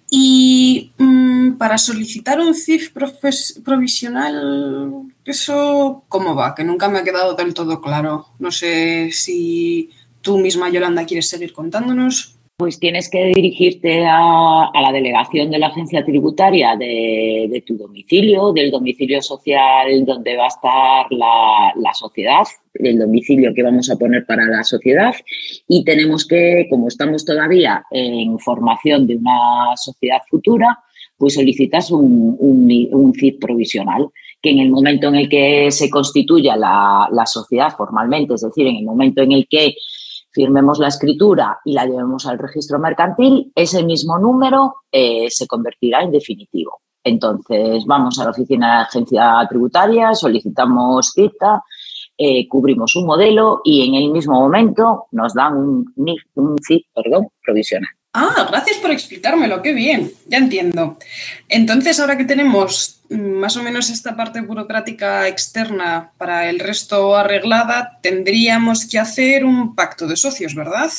Y 0.08 0.92
mmm, 0.98 1.52
para 1.54 1.78
solicitar 1.78 2.40
un 2.40 2.54
CIF 2.54 2.92
provisional, 3.64 5.02
¿eso 5.24 6.04
cómo 6.08 6.34
va? 6.34 6.54
Que 6.54 6.64
nunca 6.64 6.88
me 6.88 6.98
ha 6.98 7.04
quedado 7.04 7.34
del 7.34 7.54
todo 7.54 7.80
claro. 7.80 8.28
No 8.38 8.52
sé 8.52 9.10
si 9.12 9.90
tú 10.20 10.38
misma, 10.38 10.70
Yolanda, 10.70 11.06
quieres 11.06 11.28
seguir 11.28 11.52
contándonos. 11.52 12.35
Pues 12.58 12.80
tienes 12.80 13.10
que 13.10 13.22
dirigirte 13.34 14.06
a, 14.06 14.70
la 14.72 14.90
delegación 14.90 15.50
de 15.50 15.58
la 15.58 15.66
agencia 15.66 16.02
tributaria 16.06 16.74
de, 16.74 17.62
tu 17.66 17.76
domicilio, 17.76 18.54
del 18.54 18.70
domicilio 18.70 19.20
social 19.20 20.06
donde 20.06 20.38
va 20.38 20.44
a 20.44 20.48
estar 20.48 21.06
la, 21.10 21.92
sociedad, 21.92 22.44
del 22.72 22.98
domicilio 22.98 23.52
que 23.54 23.62
vamos 23.62 23.90
a 23.90 23.96
poner 23.96 24.24
para 24.24 24.46
la 24.46 24.64
sociedad. 24.64 25.14
Y 25.68 25.84
tenemos 25.84 26.26
que, 26.26 26.66
como 26.70 26.88
estamos 26.88 27.26
todavía 27.26 27.84
en 27.90 28.38
formación 28.38 29.06
de 29.06 29.16
una 29.16 29.76
sociedad 29.76 30.22
futura, 30.26 30.78
pues 31.18 31.34
solicitas 31.34 31.90
un, 31.90 32.38
un, 32.38 33.12
CID 33.14 33.38
provisional 33.38 34.08
que 34.40 34.52
en 34.52 34.60
el 34.60 34.70
momento 34.70 35.08
en 35.08 35.16
el 35.16 35.28
que 35.28 35.70
se 35.70 35.90
constituya 35.90 36.56
la 36.56 37.26
sociedad 37.26 37.74
formalmente, 37.76 38.32
es 38.32 38.40
decir, 38.40 38.66
en 38.66 38.76
el 38.76 38.84
momento 38.84 39.20
en 39.20 39.32
el 39.32 39.46
que 39.46 39.74
firmemos 40.36 40.78
la 40.78 40.88
escritura 40.88 41.60
y 41.64 41.72
la 41.72 41.86
llevemos 41.86 42.26
al 42.26 42.38
registro 42.38 42.78
mercantil, 42.78 43.50
ese 43.54 43.82
mismo 43.82 44.18
número 44.18 44.82
eh, 44.92 45.28
se 45.30 45.46
convertirá 45.46 46.02
en 46.02 46.10
definitivo. 46.10 46.82
Entonces, 47.02 47.84
vamos 47.86 48.18
a 48.18 48.24
la 48.24 48.30
oficina 48.30 48.66
de 48.66 48.74
la 48.74 48.82
agencia 48.82 49.46
tributaria, 49.48 50.14
solicitamos 50.14 51.12
cita, 51.14 51.62
eh, 52.18 52.46
cubrimos 52.48 52.94
un 52.96 53.06
modelo 53.06 53.62
y 53.64 53.88
en 53.88 53.94
el 53.94 54.10
mismo 54.10 54.38
momento 54.38 55.06
nos 55.12 55.32
dan 55.32 55.56
un, 55.56 55.92
un 56.34 56.56
perdón, 56.94 57.28
provisional. 57.42 57.90
Ah, 58.18 58.46
gracias 58.50 58.78
por 58.78 58.90
explicármelo, 58.90 59.60
qué 59.60 59.74
bien, 59.74 60.10
ya 60.24 60.38
entiendo. 60.38 60.96
Entonces, 61.50 62.00
ahora 62.00 62.16
que 62.16 62.24
tenemos 62.24 63.00
más 63.10 63.58
o 63.58 63.62
menos 63.62 63.90
esta 63.90 64.16
parte 64.16 64.40
burocrática 64.40 65.28
externa 65.28 66.12
para 66.16 66.48
el 66.48 66.58
resto 66.58 67.14
arreglada, 67.14 67.98
tendríamos 68.02 68.86
que 68.86 68.98
hacer 68.98 69.44
un 69.44 69.74
pacto 69.74 70.06
de 70.06 70.16
socios, 70.16 70.54
¿verdad? 70.54 70.90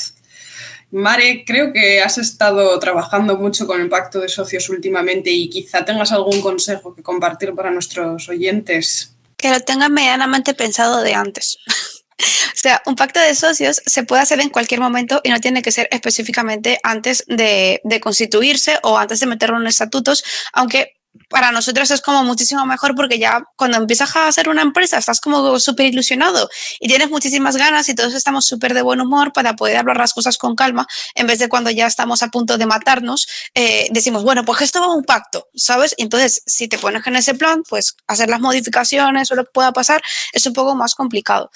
Mare, 0.92 1.44
creo 1.44 1.74
que 1.74 2.04
has 2.04 2.20
estado 2.20 2.78
trabajando 2.78 3.36
mucho 3.36 3.66
con 3.66 3.82
el 3.82 3.90
pacto 3.90 4.20
de 4.20 4.30
socios 4.30 4.70
últimamente 4.70 5.32
y 5.32 5.50
quizá 5.50 5.84
tengas 5.84 6.12
algún 6.12 6.40
consejo 6.40 6.94
que 6.94 7.02
compartir 7.02 7.56
para 7.56 7.72
nuestros 7.72 8.30
oyentes. 8.30 9.12
Que 9.38 9.50
lo 9.50 9.60
tengan 9.62 9.92
medianamente 9.92 10.54
pensado 10.54 11.02
de 11.02 11.16
antes. 11.16 11.58
O 12.20 12.60
sea, 12.60 12.82
un 12.88 12.96
pacto 12.96 13.20
de 13.20 13.36
socios 13.36 13.82
se 13.86 14.04
puede 14.04 14.24
hacer 14.24 14.40
en 14.40 14.50
cualquier 14.50 14.80
momento 14.80 15.22
y 15.24 15.30
no 15.30 15.40
tiene 15.40 15.62
que 15.62 15.72
ser 15.72 15.88
específicamente 15.92 16.80
antes 16.82 17.24
de, 17.28 17.82
constituirse 18.02 18.80
o 18.84 18.98
antes 18.98 19.20
de 19.20 19.28
meterlo 19.28 19.60
en 19.60 19.68
estatutos, 19.68 20.24
aunque 20.54 20.94
para 21.30 21.52
nosotros 21.52 21.90
es 21.92 22.02
como 22.02 22.24
muchísimo 22.24 22.66
mejor 22.66 22.96
porque 22.96 23.18
ya 23.18 23.44
cuando 23.56 23.78
empiezas 23.78 24.16
a 24.16 24.28
hacer 24.28 24.50
una 24.50 24.62
empresa 24.62 24.98
estás 24.98 25.20
como 25.20 25.60
súper 25.60 25.88
ilusionado 25.88 26.48
y 26.80 26.88
tienes 26.88 27.10
muchísimas 27.10 27.58
ganas 27.58 27.90
y 27.90 27.96
todos 27.96 28.14
estamos 28.14 28.46
súper 28.46 28.76
de 28.76 28.84
buen 28.84 29.02
humor 29.02 29.34
para 29.34 29.56
poder 29.56 29.78
hablar 29.78 29.98
las 29.98 30.14
cosas 30.14 30.38
con 30.38 30.56
calma 30.56 30.86
en 31.16 31.26
vez 31.26 31.40
de 31.40 31.50
cuando 31.50 31.72
ya 31.72 31.88
estamos 31.88 32.22
a 32.22 32.28
punto 32.28 32.58
de 32.58 32.66
matarnos, 32.68 33.28
eh, 33.56 33.88
decimos, 33.92 34.24
bueno, 34.24 34.46
pues 34.46 34.62
esto 34.62 34.80
va 34.80 34.88
a 34.88 34.94
un 34.94 35.04
pacto, 35.04 35.48
¿sabes? 35.56 35.96
Entonces, 35.98 36.44
si 36.46 36.68
te 36.68 36.78
pones 36.78 37.06
en 37.06 37.16
ese 37.16 37.34
plan, 37.34 37.64
pues 37.68 37.96
hacer 38.08 38.30
las 38.30 38.40
modificaciones 38.40 39.32
o 39.32 39.36
lo 39.36 39.44
que 39.46 39.52
pueda 39.52 39.74
pasar 39.74 40.02
es 40.34 40.46
un 40.46 40.54
poco 40.54 40.76
más 40.76 40.94
complicado 40.94 41.50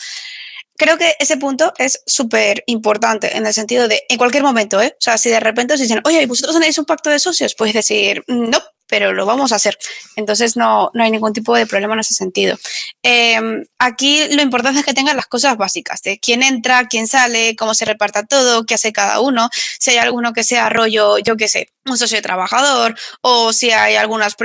creo 0.82 0.98
que 0.98 1.16
ese 1.20 1.38
punto 1.38 1.74
es 1.78 2.02
súper 2.08 2.64
importante 2.66 3.38
en 3.38 3.46
el 3.46 3.54
sentido 3.54 3.88
de 3.88 4.02
en 4.10 4.18
cualquier 4.18 4.42
momento, 4.42 4.82
¿eh? 4.82 4.96
O 4.98 5.02
sea, 5.02 5.20
si 5.20 5.30
de 5.30 5.40
repente 5.40 5.76
os 5.76 5.80
dicen, 5.80 6.02
oye, 6.06 6.26
¿vosotros 6.26 6.56
tenéis 6.56 6.80
un 6.80 6.86
pacto 6.86 7.12
de 7.12 7.20
socios? 7.20 7.54
Puedes 7.54 7.76
decir, 7.76 8.24
no, 8.28 8.58
pero 8.92 9.14
lo 9.14 9.26
vamos 9.26 9.54
a 9.54 9.56
hacer. 9.56 9.78
Entonces 10.18 10.58
no, 10.58 10.92
no 10.94 11.04
hay 11.04 11.12
ningún 11.12 11.32
tipo 11.32 11.56
de 11.56 11.66
problema 11.66 11.94
en 11.94 12.02
ese 12.02 12.14
sentido. 12.14 12.58
Eh, 13.04 13.40
aquí 13.80 14.28
lo 14.36 14.42
importante 14.42 14.82
es 14.82 14.86
que 14.86 14.94
tengan 14.94 15.16
las 15.16 15.28
cosas 15.28 15.56
básicas, 15.56 16.02
de 16.02 16.20
quién 16.20 16.44
entra, 16.44 16.90
quién 16.90 17.08
sale, 17.08 17.56
cómo 17.56 17.74
se 17.74 17.86
reparta 17.86 18.26
todo, 18.26 18.66
qué 18.66 18.74
hace 18.74 18.92
cada 18.92 19.22
uno, 19.22 19.50
si 19.80 19.92
hay 19.92 19.98
alguno 19.98 20.34
que 20.34 20.44
sea 20.44 20.68
rollo, 20.70 21.20
yo 21.20 21.38
qué 21.38 21.48
sé, 21.48 21.70
un 21.86 21.98
socio 21.98 22.22
trabajador, 22.22 22.96
o 23.22 23.54
si 23.54 23.72
hay 23.72 23.96
algunas 23.96 24.36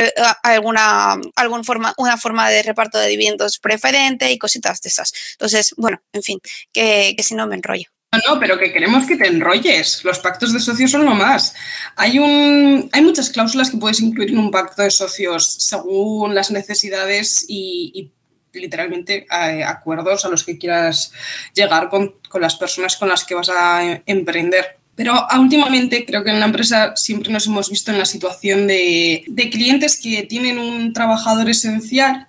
alguna, 0.45 1.17
alguna 1.35 1.65
forma, 1.65 1.93
una 1.99 2.17
forma 2.17 2.49
de 2.49 2.63
reparto 2.63 2.99
de 2.99 3.09
dividendos 3.09 3.59
preferente 3.59 4.31
y 4.31 4.39
cositas 4.39 4.81
de 4.81 4.91
esas. 4.91 5.13
Entonces, 5.33 5.75
bueno, 5.77 6.01
en 6.13 6.23
fin, 6.23 6.39
que, 6.73 7.15
que 7.17 7.23
si 7.25 7.35
no 7.35 7.49
me 7.49 7.57
enrollo. 7.57 7.96
No, 8.29 8.39
pero 8.39 8.59
que 8.59 8.73
queremos 8.73 9.07
que 9.07 9.17
te 9.17 9.27
enrolles. 9.27 10.05
Los 10.05 10.19
pactos 10.19 10.53
de 10.53 10.61
socios 10.61 10.91
son 10.91 11.05
lo 11.05 11.15
más. 11.15 11.55
Hay, 11.97 12.19
un, 12.19 12.89
hay 12.93 13.03
muchas 13.03 13.31
cláusulas 13.31 13.71
que 13.71 13.77
puedes 13.77 14.01
incluir 14.01 14.31
en 14.31 14.39
un 14.39 14.51
pacto 14.51 14.83
de 14.83 14.91
socios 14.91 15.57
según 15.59 16.35
las 16.35 16.51
necesidades 16.51 17.45
y, 17.49 18.11
literalmente 18.53 19.27
eh, 19.31 19.65
acuerdos 19.65 20.25
a 20.25 20.31
los 20.31 20.43
que 20.43 20.57
quieras 20.57 21.13
llegar 21.55 21.91
con, 21.91 22.15
con, 22.31 22.41
las 22.41 22.57
personas 22.57 22.97
con 22.97 23.09
las 23.09 23.25
que 23.25 23.35
vas 23.35 23.51
a 23.51 24.01
emprender. 24.07 24.79
Pero 24.95 25.27
últimamente 25.39 26.07
creo 26.07 26.25
que 26.25 26.31
en 26.31 26.41
la 26.41 26.47
empresa 26.47 26.97
siempre 26.97 27.31
nos 27.31 27.47
hemos 27.47 27.69
visto 27.69 27.91
en 27.91 27.99
la 27.99 28.07
situación 28.07 28.67
de, 28.67 29.25
de 29.27 29.51
clientes 29.51 30.01
que 30.03 30.23
tienen 30.23 30.59
un 30.59 30.95
trabajador 30.95 31.51
esencial 31.51 32.29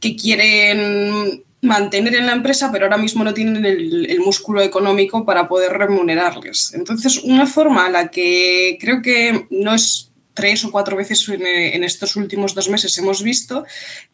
que 0.00 0.16
quieren 0.16 1.44
mantener 1.66 2.14
en 2.14 2.26
la 2.26 2.32
empresa, 2.32 2.70
pero 2.72 2.86
ahora 2.86 2.96
mismo 2.96 3.24
no 3.24 3.34
tienen 3.34 3.64
el, 3.64 4.06
el, 4.08 4.20
músculo 4.20 4.62
económico 4.62 5.24
para 5.24 5.48
poder 5.48 5.72
remunerarles. 5.72 6.72
Entonces, 6.74 7.18
una 7.24 7.46
forma 7.46 7.86
a 7.86 7.90
la 7.90 8.08
que 8.08 8.78
creo 8.80 9.02
que 9.02 9.46
no 9.50 9.74
es 9.74 10.10
tres 10.36 10.64
o 10.64 10.70
cuatro 10.70 10.96
veces 10.96 11.28
en, 11.30 11.44
en, 11.44 11.82
estos 11.82 12.14
últimos 12.14 12.54
dos 12.54 12.68
meses 12.68 12.96
hemos 12.98 13.22
visto, 13.22 13.64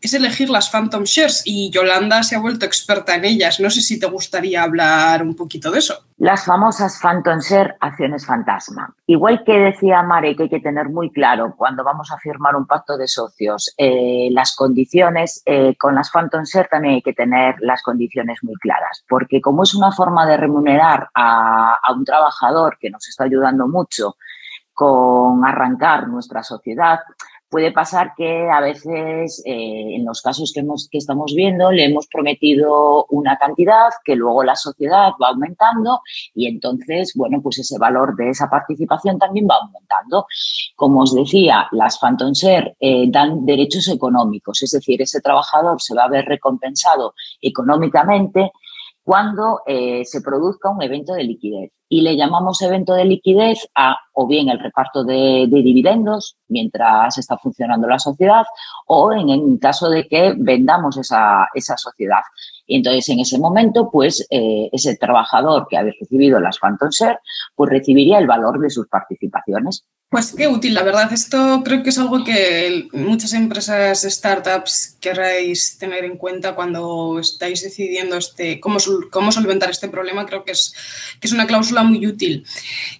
es 0.00 0.14
elegir 0.14 0.48
las 0.48 0.70
Phantom 0.70 1.02
Shares 1.02 1.42
y 1.44 1.70
Yolanda 1.70 2.22
se 2.22 2.36
ha 2.36 2.40
vuelto 2.40 2.64
experta 2.64 3.16
en 3.16 3.26
ellas. 3.26 3.60
No 3.60 3.68
sé 3.68 3.82
si 3.82 3.98
te 3.98 4.06
gustaría 4.06 4.62
hablar 4.62 5.22
un 5.22 5.34
poquito 5.34 5.70
de 5.70 5.80
eso. 5.80 6.04
Las 6.18 6.44
famosas 6.44 7.00
Phantom 7.02 7.40
Share 7.40 7.74
acciones 7.80 8.24
fantasma. 8.24 8.94
Igual 9.06 9.42
que 9.44 9.58
decía 9.58 10.02
Mare 10.02 10.36
que 10.36 10.44
hay 10.44 10.48
que 10.48 10.60
tener 10.60 10.88
muy 10.88 11.10
claro 11.10 11.54
cuando 11.56 11.82
vamos 11.82 12.12
a 12.12 12.18
firmar 12.18 12.54
un 12.54 12.66
pacto 12.66 12.96
de 12.96 13.08
socios 13.08 13.74
eh, 13.76 14.28
las 14.30 14.54
condiciones, 14.54 15.42
eh, 15.46 15.74
con 15.76 15.96
las 15.96 16.12
Phantom 16.12 16.44
Share 16.44 16.68
también 16.68 16.94
hay 16.94 17.02
que 17.02 17.12
tener 17.12 17.56
las 17.58 17.82
condiciones 17.82 18.38
muy 18.42 18.54
claras, 18.54 19.04
porque 19.08 19.40
como 19.40 19.64
es 19.64 19.74
una 19.74 19.90
forma 19.90 20.24
de 20.24 20.36
remunerar 20.36 21.08
a 21.14 21.92
un 21.92 22.04
trabajador 22.04 22.78
que 22.80 22.90
nos 22.90 23.08
está 23.08 23.24
ayudando 23.24 23.66
mucho, 23.66 24.14
con 24.74 25.44
arrancar 25.44 26.08
nuestra 26.08 26.42
sociedad. 26.42 27.00
Puede 27.48 27.70
pasar 27.70 28.14
que 28.16 28.48
a 28.50 28.60
veces, 28.62 29.42
eh, 29.44 29.96
en 29.96 30.06
los 30.06 30.22
casos 30.22 30.52
que, 30.54 30.60
hemos, 30.60 30.88
que 30.90 30.96
estamos 30.96 31.34
viendo, 31.36 31.70
le 31.70 31.84
hemos 31.84 32.06
prometido 32.06 33.04
una 33.10 33.36
cantidad 33.36 33.90
que 34.02 34.16
luego 34.16 34.42
la 34.42 34.56
sociedad 34.56 35.10
va 35.22 35.28
aumentando 35.28 36.00
y 36.34 36.46
entonces, 36.46 37.12
bueno, 37.14 37.42
pues 37.42 37.58
ese 37.58 37.76
valor 37.78 38.16
de 38.16 38.30
esa 38.30 38.48
participación 38.48 39.18
también 39.18 39.46
va 39.50 39.56
aumentando. 39.56 40.24
Como 40.76 41.02
os 41.02 41.14
decía, 41.14 41.68
las 41.72 41.98
Phantom 41.98 42.32
Share 42.32 42.74
eh, 42.80 43.04
dan 43.10 43.44
derechos 43.44 43.86
económicos, 43.88 44.62
es 44.62 44.70
decir, 44.70 45.02
ese 45.02 45.20
trabajador 45.20 45.78
se 45.82 45.94
va 45.94 46.04
a 46.04 46.08
ver 46.08 46.24
recompensado 46.24 47.12
económicamente 47.42 48.50
cuando 49.02 49.60
eh, 49.66 50.04
se 50.04 50.22
produzca 50.22 50.70
un 50.70 50.82
evento 50.82 51.12
de 51.12 51.24
liquidez. 51.24 51.72
Y 51.92 52.00
le 52.00 52.16
llamamos 52.16 52.62
evento 52.62 52.94
de 52.94 53.04
liquidez 53.04 53.68
a 53.74 53.98
o 54.14 54.26
bien 54.26 54.48
el 54.48 54.58
reparto 54.58 55.04
de, 55.04 55.46
de 55.46 55.62
dividendos 55.62 56.36
mientras 56.48 57.18
está 57.18 57.36
funcionando 57.36 57.86
la 57.86 57.98
sociedad 57.98 58.46
o 58.86 59.12
en 59.12 59.28
caso 59.58 59.90
de 59.90 60.08
que 60.08 60.32
vendamos 60.34 60.96
esa, 60.96 61.48
esa 61.52 61.76
sociedad. 61.76 62.22
Y 62.66 62.76
entonces 62.76 63.08
en 63.08 63.20
ese 63.20 63.38
momento, 63.38 63.90
pues 63.90 64.26
eh, 64.30 64.68
ese 64.72 64.96
trabajador 64.96 65.66
que 65.68 65.76
había 65.76 65.94
recibido 66.00 66.40
las 66.40 66.58
Phantom 66.58 66.90
Share, 66.90 67.18
pues 67.54 67.70
recibiría 67.70 68.18
el 68.18 68.26
valor 68.26 68.60
de 68.60 68.70
sus 68.70 68.88
participaciones. 68.88 69.84
Pues 70.12 70.34
qué 70.36 70.46
útil, 70.46 70.74
la 70.74 70.82
verdad. 70.82 71.10
Esto 71.10 71.62
creo 71.64 71.82
que 71.82 71.88
es 71.88 71.96
algo 71.96 72.22
que 72.22 72.86
muchas 72.92 73.32
empresas, 73.32 74.02
startups, 74.02 74.98
querréis 75.00 75.78
tener 75.78 76.04
en 76.04 76.18
cuenta 76.18 76.54
cuando 76.54 77.18
estáis 77.18 77.62
decidiendo 77.62 78.18
este, 78.18 78.60
cómo, 78.60 78.76
cómo 79.10 79.32
solventar 79.32 79.70
este 79.70 79.88
problema. 79.88 80.26
Creo 80.26 80.44
que 80.44 80.52
es, 80.52 80.74
que 81.18 81.28
es 81.28 81.32
una 81.32 81.46
cláusula 81.46 81.82
muy 81.82 82.06
útil. 82.06 82.44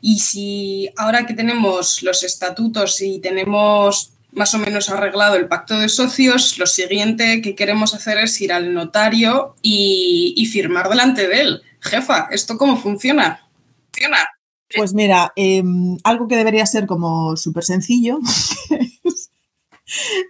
Y 0.01 0.21
si 0.21 0.89
ahora 0.97 1.27
que 1.27 1.35
tenemos 1.35 2.03
los 2.03 2.23
estatutos 2.23 2.99
y 3.03 3.19
tenemos 3.19 4.12
más 4.33 4.55
o 4.55 4.59
menos 4.59 4.89
arreglado 4.89 5.37
el 5.37 5.49
pacto 5.49 5.79
de 5.79 5.89
socios, 5.89 6.59
lo 6.59 6.67
siguiente 6.67 7.41
que 7.43 7.55
queremos 7.55 7.95
hacer 7.95 8.19
es 8.19 8.41
ir 8.41 8.53
al 8.53 8.73
notario 8.75 9.57
y, 9.63 10.49
firmar 10.51 10.89
delante 10.89 11.29
de 11.29 11.41
él. 11.41 11.63
Jefa, 11.81 12.29
¿esto 12.31 12.57
cómo 12.57 12.77
funciona? 12.77 13.49
¿Funciona? 13.93 14.19
Pues 14.75 14.95
mira, 14.95 15.33
em, 15.37 15.97
algo 16.03 16.29
que 16.29 16.37
debería 16.37 16.65
ser 16.67 16.87
como 16.87 17.37
súper 17.37 17.65
sencillo 17.65 18.19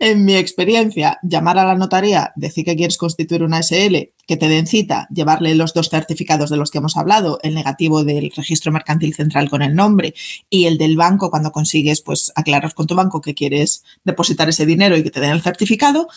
en 0.01 0.25
mi 0.25 0.35
experiencia, 0.35 1.19
llamar 1.23 1.59
a 1.59 1.65
la 1.65 1.75
notaría, 1.75 2.33
decir 2.37 2.65
que 2.65 2.77
quieres 2.77 2.99
constituir 2.99 3.43
una 3.43 3.63
SL, 3.63 4.11
que 4.27 4.37
te 4.37 4.49
den 4.49 4.67
cita, 4.67 5.09
llevarle 5.11 5.55
los 5.55 5.75
dos 5.75 5.89
certificados 5.89 6.51
de 6.51 6.57
los 6.57 6.71
que 6.71 6.79
hemos 6.79 6.97
hablado, 6.97 7.39
el 7.43 7.55
negativo 7.55 8.05
del 8.05 8.31
registro 8.35 8.73
mercantil 8.73 9.15
central 9.15 9.51
con 9.51 9.63
el 9.63 9.75
nombre 9.75 10.15
y 10.49 10.67
el 10.67 10.79
del 10.79 10.97
banco 10.97 11.31
cuando 11.31 11.53
consigues, 11.53 12.01
pues 12.01 12.33
aclarar 12.35 12.75
con 12.75 12.87
tu 12.87 12.95
banco 12.95 13.21
que 13.21 13.35
quieres 13.35 13.85
depositar 14.05 14.49
ese 14.49 14.67
dinero 14.67 14.97
y 14.97 15.03
que 15.03 15.11
te 15.11 15.21
den 15.21 15.31
el 15.31 15.43
certificado. 15.43 16.09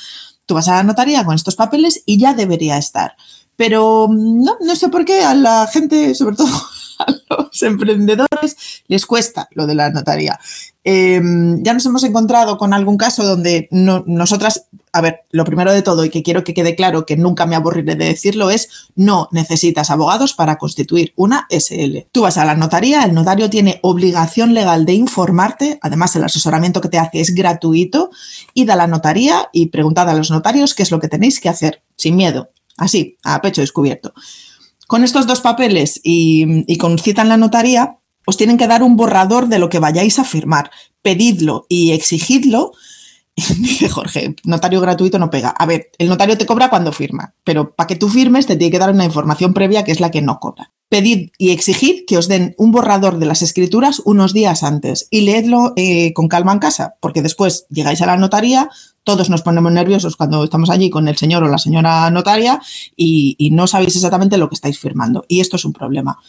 Tú 0.46 0.54
vas 0.54 0.68
a 0.68 0.76
la 0.76 0.84
notaría 0.84 1.24
con 1.26 1.36
estos 1.36 1.56
papeles 1.56 2.04
y 2.06 2.18
ya 2.18 2.34
debería 2.34 2.78
estar. 2.78 3.16
Pero 3.56 4.08
no, 4.12 4.58
no 4.62 4.76
sé 4.76 4.90
por 4.90 5.06
qué 5.06 5.24
a 5.24 5.34
la 5.34 5.68
gente, 5.72 6.14
sobre 6.14 6.36
todo 6.36 6.50
a 7.00 7.06
los 7.30 7.64
emprendedores, 7.64 8.84
les 8.88 9.06
cuesta 9.06 9.48
lo 9.52 9.68
de 9.68 9.76
la 9.76 9.90
notaría. 9.90 10.40
Em, 10.88 11.64
ya 11.64 11.74
nos 11.74 11.84
hemos 11.88 12.04
encontrado 12.04 12.60
con 12.60 12.72
algún 12.72 12.96
caso 12.96 13.26
donde 13.26 13.68
nosotras, 13.72 14.68
a 14.94 15.02
ver, 15.02 15.22
lo 15.32 15.44
primero 15.44 15.74
de 15.74 15.82
todo 15.82 16.06
y 16.06 16.12
que 16.12 16.22
quiero 16.22 16.44
que 16.44 16.54
quede 16.54 16.76
claro 16.76 17.08
que 17.08 17.18
nunca 17.18 17.48
me 17.48 17.56
aburriré 17.56 17.96
de 17.96 18.06
decirlo 18.06 18.52
es, 18.52 18.70
no 18.96 19.28
necesitas 19.32 19.90
abogados 19.90 20.34
para 20.34 20.60
constituir 20.60 21.12
una 21.16 21.48
SL. 21.50 22.06
Tú 22.12 22.22
vas 22.22 22.38
a 22.38 22.46
la 22.46 22.54
notaría, 22.54 23.04
el 23.04 23.16
notario 23.16 23.50
tiene 23.50 23.80
obligación 23.82 24.54
legal 24.54 24.86
de 24.86 24.94
informarte, 24.94 25.80
además 25.82 26.16
el 26.16 26.24
asesoramiento 26.24 26.82
que 26.82 26.90
te 26.90 27.00
hace 27.00 27.20
es 27.20 27.34
gratuito, 27.34 28.12
id 28.54 28.70
a 28.70 28.76
la 28.76 28.86
notaría 28.86 29.50
y 29.52 29.70
preguntad 29.70 30.08
a 30.08 30.14
los 30.14 30.30
notarios 30.30 30.76
qué 30.76 30.84
es 30.84 30.92
lo 30.92 31.00
que 31.00 31.08
tenéis 31.08 31.40
que 31.40 31.50
hacer, 31.50 31.82
sin 31.98 32.16
miedo, 32.16 32.50
así, 32.78 33.18
a 33.24 33.42
pecho 33.42 33.62
descubierto. 33.62 34.14
Con 34.88 35.04
estos 35.04 35.28
dos 35.28 35.42
papeles 35.42 36.00
y, 36.04 36.78
con 36.78 37.00
cita 37.00 37.22
en 37.22 37.30
la 37.30 37.38
notaría, 37.38 37.98
os 38.26 38.38
tienen 38.38 38.58
que 38.58 38.68
dar 38.68 38.84
un 38.84 38.96
borrador 38.96 39.48
de 39.48 39.60
lo 39.60 39.70
que 39.70 39.80
vayáis 39.80 40.20
a 40.20 40.24
firmar. 40.24 40.72
Pedidlo 41.02 41.66
y 41.70 41.92
exigidlo. 41.92 42.74
Dice 43.36 43.90
Jorge, 43.90 44.36
notario 44.44 44.82
gratuito 44.82 45.20
no 45.20 45.30
pega. 45.30 45.50
A 45.50 45.66
ver, 45.66 45.92
el 45.98 46.08
notario 46.08 46.38
te 46.38 46.46
cobra 46.46 46.70
cuando 46.70 46.92
firma, 46.92 47.34
pero 47.44 47.76
para 47.76 47.88
que 47.88 47.96
tú 47.96 48.10
firmes 48.10 48.46
te 48.46 48.56
tiene 48.56 48.72
que 48.72 48.80
dar 48.80 48.92
una 48.92 49.06
información 49.06 49.54
previa 49.54 49.84
que 49.84 49.92
es 49.92 50.00
la 50.00 50.12
que 50.12 50.22
no 50.22 50.40
cobra. 50.40 50.72
Pedid 50.88 51.32
y 51.38 51.50
exigid 51.50 52.06
que 52.06 52.18
os 52.18 52.28
den 52.28 52.54
un 52.58 52.72
borrador 52.72 53.18
de 53.18 53.26
las 53.26 53.42
escrituras 53.42 54.02
unos 54.06 54.34
días 54.34 54.62
antes 54.62 55.08
y 55.10 55.22
leedlo 55.22 55.74
eh, 55.76 56.14
con 56.14 56.28
calma 56.28 56.54
en 56.54 56.60
casa, 56.60 56.96
porque 57.00 57.24
después 57.24 57.66
llegáis 57.70 58.02
a 58.02 58.06
la 58.06 58.18
notaría, 58.18 58.70
todos 59.06 59.30
nos 59.30 59.42
ponemos 59.44 59.72
nerviosos 59.72 60.16
cuando 60.16 60.44
estamos 60.44 60.70
allí 60.70 60.90
con 60.90 61.08
el 61.08 61.16
señor 61.16 61.44
o 61.44 61.48
la 61.48 61.60
señora 61.60 62.10
notaria 62.10 62.60
y, 62.96 63.50
no 63.52 63.68
sabéis 63.68 63.96
exactamente 63.96 64.38
lo 64.38 64.50
que 64.50 64.56
estáis 64.56 64.80
firmando. 64.80 65.26
Y 65.28 65.40
esto 65.40 65.56
es 65.56 65.64
un 65.64 65.74
problema. 65.74 66.20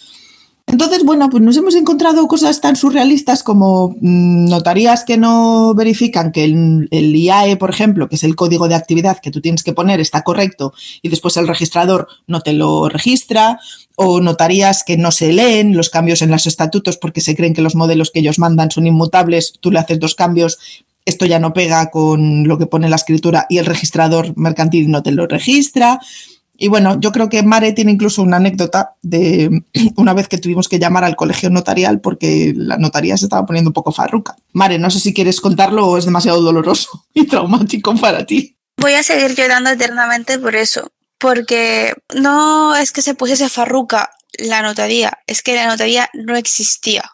Entonces, 0.68 1.04
bueno, 1.04 1.30
pues 1.30 1.42
nos 1.44 1.56
hemos 1.56 1.76
encontrado 1.76 2.26
cosas 2.26 2.61
tan 2.61 2.75
surrealistas 2.75 3.44
como 3.44 3.90
mm, 4.00 4.49
notarías 4.49 5.04
que 5.04 5.16
no 5.16 5.75
verifican 5.75 6.32
que 6.32 6.42
el, 6.42 6.88
el, 6.90 7.14
IAE, 7.14 7.56
por 7.56 7.70
ejemplo, 7.70 8.08
que 8.08 8.16
es 8.16 8.25
el 8.25 8.35
código 8.35 8.66
de 8.66 8.75
actividad 8.75 9.20
que 9.20 9.30
tú 9.30 9.40
tienes 9.40 9.62
que 9.62 9.73
poner, 9.73 10.00
está 10.00 10.23
correcto 10.23 10.75
y 11.02 11.08
después 11.08 11.37
el 11.37 11.46
registrador 11.46 12.08
no 12.26 12.40
te 12.40 12.52
lo 12.52 12.88
registra, 12.88 13.61
o 13.94 14.20
notarías 14.20 14.82
que 14.85 14.96
no 14.96 15.12
se 15.12 15.32
leen 15.32 15.76
los 15.76 15.88
cambios 15.88 16.20
en 16.20 16.30
los 16.30 16.46
estatutos 16.46 16.96
porque 16.99 17.20
se 17.20 17.37
creen 17.37 17.54
que 17.54 17.62
los 17.62 17.76
modelos 17.76 18.11
que 18.11 18.18
ellos 18.18 18.38
mandan 18.40 18.70
son 18.70 18.87
inmutables, 18.87 19.54
tú 19.61 19.70
le 19.70 19.78
haces 19.78 20.00
dos 20.00 20.16
cambios 20.16 20.58
esto 21.06 21.25
ya 21.25 21.38
no 21.38 21.54
pega 21.54 21.90
con 21.90 22.49
lo 22.49 22.58
que 22.58 22.66
pone 22.66 22.90
la 22.90 22.96
escritura 22.96 23.46
y 23.49 23.58
el 23.58 23.66
registrador 23.66 24.37
mercantil 24.37 24.90
no 24.90 25.04
te 25.04 25.12
lo 25.12 25.28
registra. 25.28 26.00
Y 26.58 26.68
bueno, 26.68 26.98
yo 27.00 27.12
creo 27.12 27.28
que 27.28 27.42
Mare 27.42 27.72
tiene 27.72 27.92
incluso 27.92 28.22
una 28.22 28.38
anécdota 28.38 28.94
de 29.02 29.62
una 29.96 30.14
vez 30.14 30.28
que 30.28 30.38
tuvimos 30.38 30.68
que 30.68 30.78
llamar 30.78 31.04
al 31.04 31.16
colegio 31.16 31.50
notarial 31.50 32.00
porque 32.00 32.52
la 32.56 32.78
notaría 32.78 33.16
se 33.16 33.26
estaba 33.26 33.46
poniendo 33.46 33.70
un 33.70 33.75
poco 33.75 33.92
farruca. 33.92 34.36
Mare, 34.52 34.78
no 34.78 34.90
sé 34.90 35.00
si 35.00 35.14
quieres 35.14 35.40
contarlo 35.40 35.86
o 35.86 35.98
es 35.98 36.04
demasiado 36.04 36.40
doloroso 36.40 37.06
y 37.14 37.26
traumático 37.26 37.94
para 37.96 38.25
ti. 38.25 38.56
Voy 38.78 38.94
a 38.94 39.02
seguir 39.02 39.34
llorando 39.34 39.70
eternamente 39.70 40.38
por 40.38 40.54
eso, 40.54 40.90
porque 41.18 41.94
no 42.14 42.76
es 42.76 42.92
que 42.92 43.02
se 43.02 43.14
pusiese 43.14 43.48
farruca 43.48 44.10
la 44.38 44.60
notaría, 44.60 45.18
es 45.26 45.42
que 45.42 45.54
la 45.54 45.66
notaría 45.66 46.11
no 46.12 46.37
existía. 46.37 47.11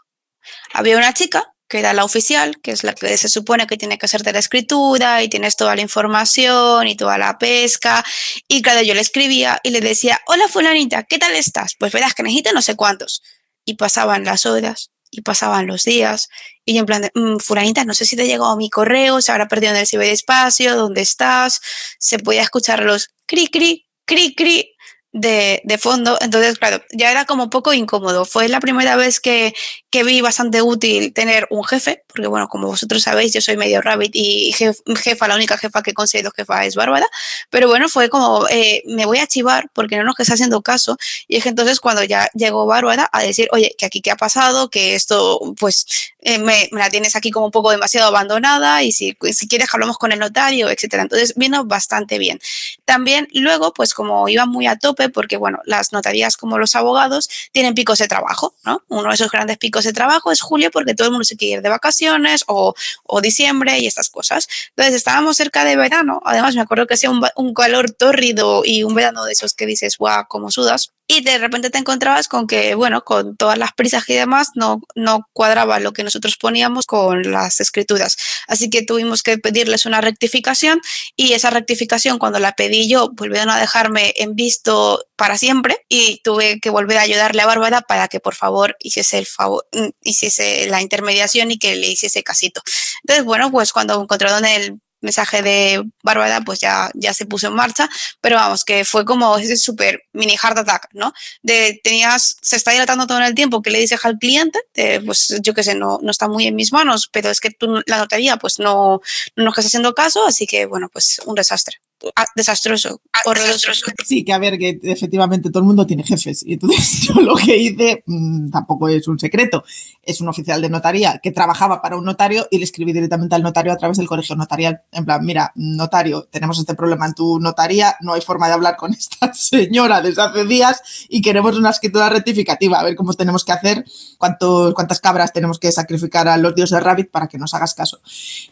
Había 0.75 0.97
una 0.97 1.13
chica 1.13 1.52
que 1.73 1.79
era 1.79 1.95
la 1.95 2.05
oficial, 2.05 2.61
que 2.61 2.71
es 2.71 2.85
la 2.85 2.93
que 2.93 3.17
se 3.17 3.31
supone 3.31 3.67
que 3.67 3.79
tiene 3.79 3.97
que 3.97 4.05
hacerte 4.05 4.31
la 4.31 4.41
escritura 4.41 5.23
y 5.23 5.31
tienes 5.31 5.57
toda 5.57 5.75
la 5.75 5.81
información 5.81 6.87
y 6.87 6.97
toda 6.97 7.17
la 7.17 7.39
pesca. 7.39 8.05
Y 8.47 8.61
claro, 8.61 8.83
yo 8.83 8.93
le 8.93 9.01
escribía 9.01 9.59
y 9.63 9.71
le 9.71 9.81
decía, 9.81 10.21
hola 10.27 10.49
fulanita, 10.49 11.05
¿qué 11.05 11.17
tal 11.17 11.35
estás? 11.35 11.75
Pues 11.79 11.91
verás 11.91 12.13
que 12.13 12.23
no 12.53 12.61
sé 12.61 12.77
cuántos. 12.77 13.23
Y 13.65 13.77
pasaban 13.77 14.23
las 14.25 14.45
horas 14.45 14.91
y 15.11 15.23
pasaban 15.23 15.67
los 15.67 15.85
días. 15.85 16.29
Y 16.67 16.75
yo 16.75 16.81
en 16.81 16.87
plan 16.87 17.01
de, 17.01 17.11
mm, 17.15 17.39
fulanita, 17.39 17.87
no 17.87 17.95
sé 17.95 18.05
si 18.05 18.17
te 18.17 18.23
ha 18.23 18.27
llegado 18.27 18.55
mi 18.59 18.69
correo, 18.69 19.23
se 19.23 19.33
habrá 19.33 19.49
perdido 19.49 19.73
en 19.73 19.79
el 19.79 19.87
ciberespacio, 19.87 20.77
¿dónde 20.77 21.01
estás? 21.01 21.63
Se 21.99 22.19
podía 22.19 22.43
escuchar 22.43 22.83
los 22.83 23.09
cri, 23.25 23.47
cri, 23.49 23.87
cri, 24.05 24.35
cri 24.35 24.75
de, 25.11 25.63
de, 25.65 25.79
fondo. 25.79 26.19
Entonces, 26.21 26.59
claro, 26.59 26.83
ya 26.93 27.11
era 27.11 27.25
como 27.25 27.45
un 27.45 27.51
poco 27.51 27.73
incómodo. 27.73 28.27
Fue 28.27 28.49
la 28.49 28.61
primera 28.61 28.97
vez 28.97 29.21
que, 29.21 29.55
que, 29.93 30.03
vi 30.05 30.21
bastante 30.21 30.63
útil 30.63 31.13
tener 31.13 31.47
un 31.51 31.65
jefe, 31.65 32.03
porque 32.09 32.27
bueno, 32.27 32.49
como 32.49 32.67
vosotros 32.67 33.03
sabéis, 33.03 33.33
yo 33.33 33.41
soy 33.41 33.57
medio 33.57 33.81
rabbit 33.81 34.11
y 34.15 34.53
jefa, 34.53 35.29
la 35.29 35.37
única 35.37 35.57
jefa 35.59 35.83
que 35.83 35.93
considero 35.93 36.31
jefa 36.31 36.65
es 36.65 36.75
Bárbara. 36.75 37.07
Pero 37.51 37.69
bueno, 37.69 37.89
fue 37.89 38.09
como, 38.09 38.49
eh, 38.49 38.83
me 38.87 39.07
voy 39.07 39.19
a 39.19 39.27
chivar 39.27 39.71
porque 39.73 39.97
no 39.97 40.05
nos 40.05 40.19
está 40.19 40.35
haciendo 40.35 40.63
caso. 40.63 40.97
Y 41.29 41.37
es 41.37 41.43
que 41.43 41.51
entonces 41.51 41.81
cuando 41.81 42.03
ya 42.03 42.29
llegó 42.35 42.67
Bárbara 42.67 43.09
a 43.13 43.23
decir, 43.23 43.49
oye, 43.53 43.75
que 43.79 43.87
aquí 43.87 44.01
qué 44.01 44.11
ha 44.11 44.17
pasado, 44.17 44.71
que 44.71 44.95
esto, 44.95 45.41
pues, 45.59 45.87
eh, 46.21 46.39
me, 46.39 46.69
me, 46.73 46.81
la 46.81 46.89
tienes 46.89 47.17
aquí 47.17 47.31
como 47.31 47.47
un 47.47 47.53
poco 47.53 47.71
demasiado 47.71 48.07
abandonada 48.07 48.83
y 48.85 48.93
si, 48.93 49.17
si 49.33 49.49
quieres 49.49 49.69
hablamos 49.73 49.99
con 49.99 50.13
el 50.13 50.19
notario, 50.19 50.71
etcétera. 50.71 51.03
Entonces 51.03 51.35
vino 51.37 51.65
bastante 51.65 52.19
bien. 52.19 52.41
También 52.85 53.29
luego, 53.33 53.73
pues 53.73 53.93
como 53.93 54.29
iba 54.29 54.47
muy 54.47 54.67
a 54.67 54.77
tope, 54.77 55.09
porque, 55.09 55.37
bueno, 55.37 55.59
las 55.65 55.93
notarías 55.93 56.37
como 56.37 56.59
los 56.59 56.77
abogados 56.77 57.29
tienen 57.53 57.75
picos 57.75 57.99
de 57.99 58.09
trabajo, 58.09 58.55
¿no? 58.65 58.83
Uno 58.89 59.09
de 59.09 59.15
esos 59.15 59.31
grandes 59.31 59.59
picos 59.59 59.82
de 59.85 59.93
trabajo 59.93 60.33
es 60.33 60.41
julio 60.41 60.71
porque 60.71 60.95
todo 60.95 61.09
el 61.09 61.13
mundo 61.13 61.25
se 61.25 61.37
quiere 61.37 61.57
ir 61.57 61.63
de 61.63 61.69
vacaciones 61.69 62.45
o, 62.47 62.75
o 63.05 63.21
diciembre 63.21 63.79
y 63.79 63.87
estas 63.87 64.11
cosas. 64.11 64.49
Entonces 64.71 64.95
estábamos 64.95 65.37
cerca 65.37 65.65
de 65.65 65.77
verano, 65.77 66.21
además 66.25 66.55
me 66.55 66.61
acuerdo 66.61 66.87
que 66.87 66.95
hacía 66.95 67.11
un, 67.11 67.23
un 67.37 67.55
calor 67.55 67.91
tórrido 67.91 68.63
y 68.65 68.85
un 68.85 68.95
verano 68.95 69.25
de 69.25 69.33
esos 69.33 69.55
que 69.55 69.67
dices, 69.67 69.97
guau, 69.99 70.27
como 70.29 70.51
sudas 70.51 70.93
y 71.07 71.23
de 71.23 71.39
repente 71.39 71.71
te 71.71 71.79
encontrabas 71.79 72.29
con 72.29 72.47
que, 72.47 72.75
bueno, 72.75 73.03
con 73.03 73.37
todas 73.37 73.59
las 73.59 73.73
prisas 73.73 74.09
y 74.09 74.15
demás, 74.15 74.51
no, 74.55 74.81
no 74.95 75.29
cuadraba 75.33 75.81
lo 75.81 75.93
que 75.93 76.05
nosotros 76.05 76.37
poníamos 76.37 76.87
con 76.87 77.31
las 77.31 77.61
escrituras. 77.61 78.17
Así 78.47 78.71
que 78.71 78.83
tuvimos 78.83 79.23
que 79.23 79.39
pedirles 79.39 79.85
una 79.87 80.01
rectificación 80.01 80.81
y 81.17 81.33
esa 81.33 81.51
rectificación, 81.51 82.19
cuando 82.19 82.39
la 82.39 82.53
pedí 82.53 82.89
yo, 82.89 83.11
volvieron 83.13 83.51
a 83.51 83.59
dejarme 83.59 84.15
en 84.17 84.35
visto 84.35 85.05
para 85.17 85.39
siempre 85.39 85.79
y 85.89 86.21
tuve 86.25 86.61
que 86.61 86.71
volver 86.71 86.99
a 86.99 87.03
ayudarle 87.03 87.43
a 87.43 87.47
Bárbara 87.47 87.83
para 87.83 88.09
que 88.09 88.21
por 88.21 88.35
favor 88.35 88.77
hiciese 88.79 89.19
el 89.19 89.27
favor, 89.27 89.67
mm, 89.73 89.89
hiciese 90.03 90.67
la 90.69 90.83
intermediación 90.83 91.51
y 91.51 91.59
que 91.59 91.77
le 91.77 91.89
hiciese 91.89 92.23
casito. 92.23 92.63
Entonces, 93.03 93.25
bueno, 93.25 93.51
pues 93.51 93.73
cuando 93.73 94.01
encontraron 94.01 94.45
el 94.45 94.81
mensaje 95.03 95.43
de 95.43 95.85
Bárbara, 96.03 96.41
pues 96.41 96.61
ya, 96.61 96.91
ya 96.95 97.13
se 97.13 97.27
puso 97.27 97.49
en 97.49 97.55
marcha, 97.55 97.89
pero 98.21 98.37
vamos, 98.37 98.65
que 98.65 98.85
fue 98.85 99.05
como 99.05 99.37
ese 99.37 99.57
súper 99.57 100.05
mini 100.13 100.37
heart 100.37 100.59
attack, 100.59 100.89
¿no? 100.93 101.13
De 101.43 101.81
tenías, 101.85 102.37
se 102.41 102.57
está 102.57 102.71
dilatando 102.73 103.07
todo 103.07 103.19
el 103.19 103.35
tiempo, 103.35 103.63
que 103.63 103.71
le 103.71 103.79
dices 103.79 104.05
al 104.05 104.19
cliente? 104.19 104.59
pues 105.05 105.39
yo 105.43 105.55
qué 105.55 105.63
sé, 105.63 105.75
no, 105.75 105.99
no 106.03 106.11
está 106.11 106.29
muy 106.29 106.47
en 106.47 106.55
mis 106.55 106.73
manos, 106.73 107.09
pero 107.13 107.31
es 107.31 107.41
que 107.41 107.51
tú, 107.51 107.83
la 107.87 107.99
notaría, 107.99 108.37
pues 108.37 108.59
no, 108.59 109.01
no 109.37 109.45
nos 109.45 109.53
estás 109.53 109.67
haciendo 109.67 109.95
caso, 109.95 110.25
así 110.27 110.47
que 110.47 110.67
bueno, 110.67 110.89
pues 110.93 111.21
un 111.27 111.35
desastre. 111.35 111.79
Ah, 112.17 112.27
desastroso, 112.35 113.01
ah, 113.13 113.21
horroroso. 113.27 113.73
Sí, 114.05 114.25
que 114.25 114.33
a 114.33 114.39
ver, 114.39 114.59
que 114.59 114.79
efectivamente 114.83 115.51
todo 115.51 115.61
el 115.61 115.67
mundo 115.67 115.87
tiene 115.87 116.03
jefes. 116.03 116.43
Y 116.45 116.55
entonces 116.55 117.03
yo 117.09 117.21
lo 117.21 117.37
que 117.37 117.57
hice 117.57 118.03
mm, 118.07 118.51
tampoco 118.51 118.89
es 118.89 119.07
un 119.09 119.19
secreto. 119.19 119.65
Es 120.03 120.21
un 120.21 120.29
oficial 120.29 120.61
de 120.61 120.69
notaría 120.69 121.21
que 121.23 121.31
trabajaba 121.31 121.81
para 121.81 121.97
un 121.97 122.05
notario 122.05 122.47
y 122.51 122.59
le 122.59 122.65
escribí 122.65 122.93
directamente 122.93 123.35
al 123.35 123.43
notario 123.43 123.73
a 123.73 123.77
través 123.77 123.99
del 123.99 124.09
colegio 124.09 124.35
notarial. 124.37 124.83
En 124.91 125.05
plan, 125.05 125.25
mira, 125.25 125.53
notario, 125.55 126.25
tenemos 126.31 126.59
este 126.59 126.75
problema 126.75 127.07
en 127.07 127.15
tu 127.15 127.39
notaría, 127.39 127.97
no 128.01 128.15
hay 128.15 128.21
forma 128.21 128.49
de 128.49 128.55
hablar 128.55 128.77
con 128.77 128.93
esta 128.95 129.33
señora 129.35 130.01
desde 130.01 130.23
hace 130.23 130.45
días 130.45 130.83
y 131.09 131.23
queremos 131.23 131.57
una 131.57 131.71
escritura 131.71 132.09
rectificativa, 132.09 132.81
a 132.81 132.85
ver 132.85 132.97
cómo 132.97 133.13
tenemos 133.15 133.45
que 133.45 133.53
hacer, 133.53 133.85
cuántos, 134.19 134.75
cuántas 134.75 135.01
cabras 135.01 135.33
tenemos 135.33 135.59
que 135.59 135.71
sacrificar 135.73 136.29
a 136.29 136.37
los 136.37 136.55
dioses 136.55 136.79
de 136.79 136.81
Rabbit 136.81 137.11
para 137.11 137.29
que 137.29 137.39
nos 137.39 137.55
hagas 137.55 137.75
caso. 137.75 138.01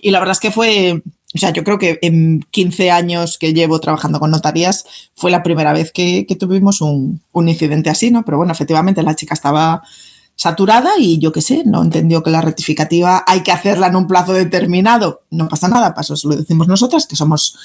Y 0.00 0.10
la 0.10 0.18
verdad 0.18 0.32
es 0.32 0.40
que 0.40 0.50
fue 0.50 1.02
o 1.32 1.38
sea, 1.38 1.50
yo 1.50 1.62
creo 1.62 1.78
que 1.78 1.98
en 2.02 2.44
15 2.50 2.90
años 2.90 3.38
que 3.38 3.54
llevo 3.54 3.78
trabajando 3.78 4.18
con 4.18 4.32
notarías 4.32 4.84
fue 5.14 5.30
la 5.30 5.44
primera 5.44 5.72
vez 5.72 5.92
que, 5.92 6.26
tuvimos 6.38 6.80
un, 6.80 7.22
incidente 7.34 7.88
así, 7.88 8.10
¿no? 8.10 8.24
Pero 8.24 8.36
bueno, 8.36 8.52
efectivamente 8.52 9.02
la 9.02 9.14
chica 9.14 9.34
estaba 9.34 9.82
saturada 10.34 10.90
y 10.98 11.18
yo 11.18 11.30
qué 11.32 11.40
sé, 11.40 11.62
no 11.64 11.82
entendió 11.82 12.22
que 12.22 12.30
la 12.30 12.40
rectificativa 12.40 13.22
hay 13.26 13.42
que 13.42 13.52
hacerla 13.52 13.86
en 13.86 13.96
un 13.96 14.08
plazo 14.08 14.32
determinado. 14.32 15.22
No 15.30 15.48
pasa 15.48 15.68
nada, 15.68 15.94
paso, 15.94 16.14
eso 16.14 16.28
lo 16.28 16.36
decimos 16.36 16.66
nosotras, 16.66 17.06
que 17.06 17.14
somos 17.14 17.56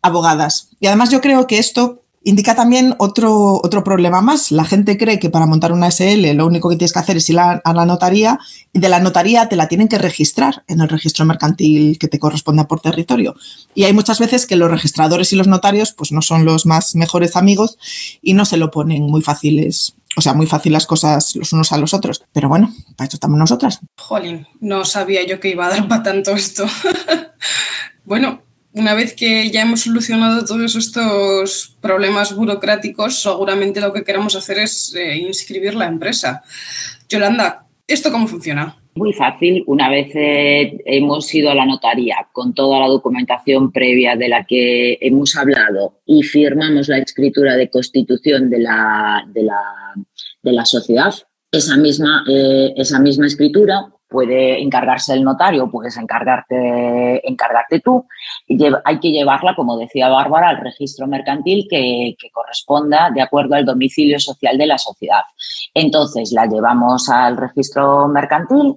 abogadas. 0.00 0.68
Y 0.80 0.86
además 0.86 1.10
yo 1.10 1.20
creo 1.20 1.46
que 1.46 1.58
esto 1.58 2.02
indica 2.22 2.54
también 2.54 2.94
otro, 2.98 3.60
otro 3.62 3.82
problema 3.82 4.20
más. 4.20 4.52
La 4.52 4.64
gente 4.64 4.98
cree 4.98 5.18
que 5.18 5.30
para 5.30 5.46
montar 5.46 5.72
una 5.72 5.90
SL 5.90 6.34
lo 6.34 6.46
único 6.46 6.68
que 6.68 6.76
tienes 6.76 6.92
que 6.92 6.98
hacer 6.98 7.16
es 7.16 7.30
ir 7.30 7.38
a, 7.38 7.60
la 7.64 7.86
notaría 7.86 8.38
y 8.72 8.78
de 8.78 8.88
la 8.88 9.00
notaría 9.00 9.48
te 9.48 9.56
la 9.56 9.68
tienen 9.68 9.88
que 9.88 9.98
registrar 9.98 10.64
en 10.68 10.80
el 10.80 10.88
registro 10.88 11.24
mercantil 11.24 11.98
que 11.98 12.08
te 12.08 12.18
corresponda 12.18 12.68
por 12.68 12.80
territorio. 12.80 13.34
Y 13.74 13.84
hay 13.84 13.92
muchas 13.92 14.18
veces 14.18 14.46
que 14.46 14.56
los 14.56 14.70
registradores 14.70 15.32
y 15.32 15.36
los 15.36 15.46
notarios 15.46 15.92
pues 15.92 16.12
no 16.12 16.22
son 16.22 16.44
los 16.44 16.66
más 16.66 16.94
mejores 16.94 17.36
amigos 17.36 17.78
y 18.20 18.34
no 18.34 18.44
se 18.44 18.56
lo 18.56 18.70
ponen 18.70 19.02
muy 19.04 19.22
fáciles. 19.22 19.94
O 20.16 20.20
sea, 20.20 20.34
muy 20.34 20.46
fácil 20.46 20.72
las 20.72 20.86
cosas 20.86 21.36
los 21.36 21.52
unos 21.52 21.72
a 21.72 21.78
los 21.78 21.94
otros. 21.94 22.22
Pero 22.32 22.48
bueno, 22.48 22.74
para 22.96 23.08
eso 23.08 23.16
estamos 23.16 23.38
nosotras. 23.38 23.80
Jolín, 23.96 24.46
no 24.60 24.84
sabía 24.84 25.24
yo 25.24 25.40
que 25.40 25.50
iba 25.50 25.66
a 25.66 25.70
dar 25.70 25.88
para 25.88 26.02
tanto 26.02 26.32
esto. 26.32 26.66
bueno, 28.04 28.42
una 28.72 28.94
vez 28.94 29.14
que 29.14 29.50
ya 29.50 29.62
hemos 29.62 29.80
solucionado 29.80 30.44
todos 30.44 30.76
estos 30.76 31.76
problemas 31.80 32.34
burocráticos, 32.34 33.22
seguramente 33.22 33.80
lo 33.80 33.92
que 33.92 34.04
queremos 34.04 34.36
hacer 34.36 34.58
es 34.58 34.94
eh, 34.94 35.16
inscribir 35.18 35.74
la 35.74 35.86
empresa. 35.86 36.42
Yolanda, 37.08 37.66
¿esto 37.86 38.12
cómo 38.12 38.28
funciona? 38.28 38.76
Muy 38.94 39.12
fácil. 39.12 39.64
Una 39.66 39.88
vez 39.88 40.10
eh, 40.14 40.78
hemos 40.84 41.32
ido 41.34 41.50
a 41.50 41.54
la 41.54 41.64
notaría 41.64 42.16
con 42.32 42.54
toda 42.54 42.80
la 42.80 42.88
documentación 42.88 43.72
previa 43.72 44.16
de 44.16 44.28
la 44.28 44.44
que 44.44 44.98
hemos 45.00 45.36
hablado 45.36 46.00
y 46.06 46.22
firmamos 46.22 46.88
la 46.88 46.98
escritura 46.98 47.56
de 47.56 47.70
constitución 47.70 48.50
de 48.50 48.58
la, 48.58 49.24
de 49.32 50.52
la, 50.52 50.64
sociedad, 50.64 51.14
esa 51.52 51.76
misma, 51.76 52.24
eh, 52.28 52.72
esa 52.76 52.98
misma 52.98 53.26
escritura 53.26 53.92
puede 54.10 54.60
encargarse 54.60 55.14
el 55.14 55.22
notario, 55.22 55.70
puedes 55.70 55.96
encargarte, 55.96 57.26
encargarte 57.26 57.80
tú. 57.80 58.06
hay 58.84 58.98
que 58.98 59.12
llevarla, 59.12 59.54
como 59.54 59.78
decía 59.78 60.08
Bárbara, 60.08 60.48
al 60.48 60.58
registro 60.58 61.06
mercantil 61.06 61.66
que, 61.70 62.16
corresponda 62.32 63.10
de 63.14 63.22
acuerdo 63.22 63.54
al 63.54 63.64
domicilio 63.64 64.18
social 64.18 64.58
de 64.58 64.66
la 64.66 64.78
sociedad. 64.78 65.22
Entonces 65.72 66.32
la 66.32 66.46
llevamos 66.46 67.08
al 67.08 67.36
registro 67.36 68.08
mercantil, 68.08 68.76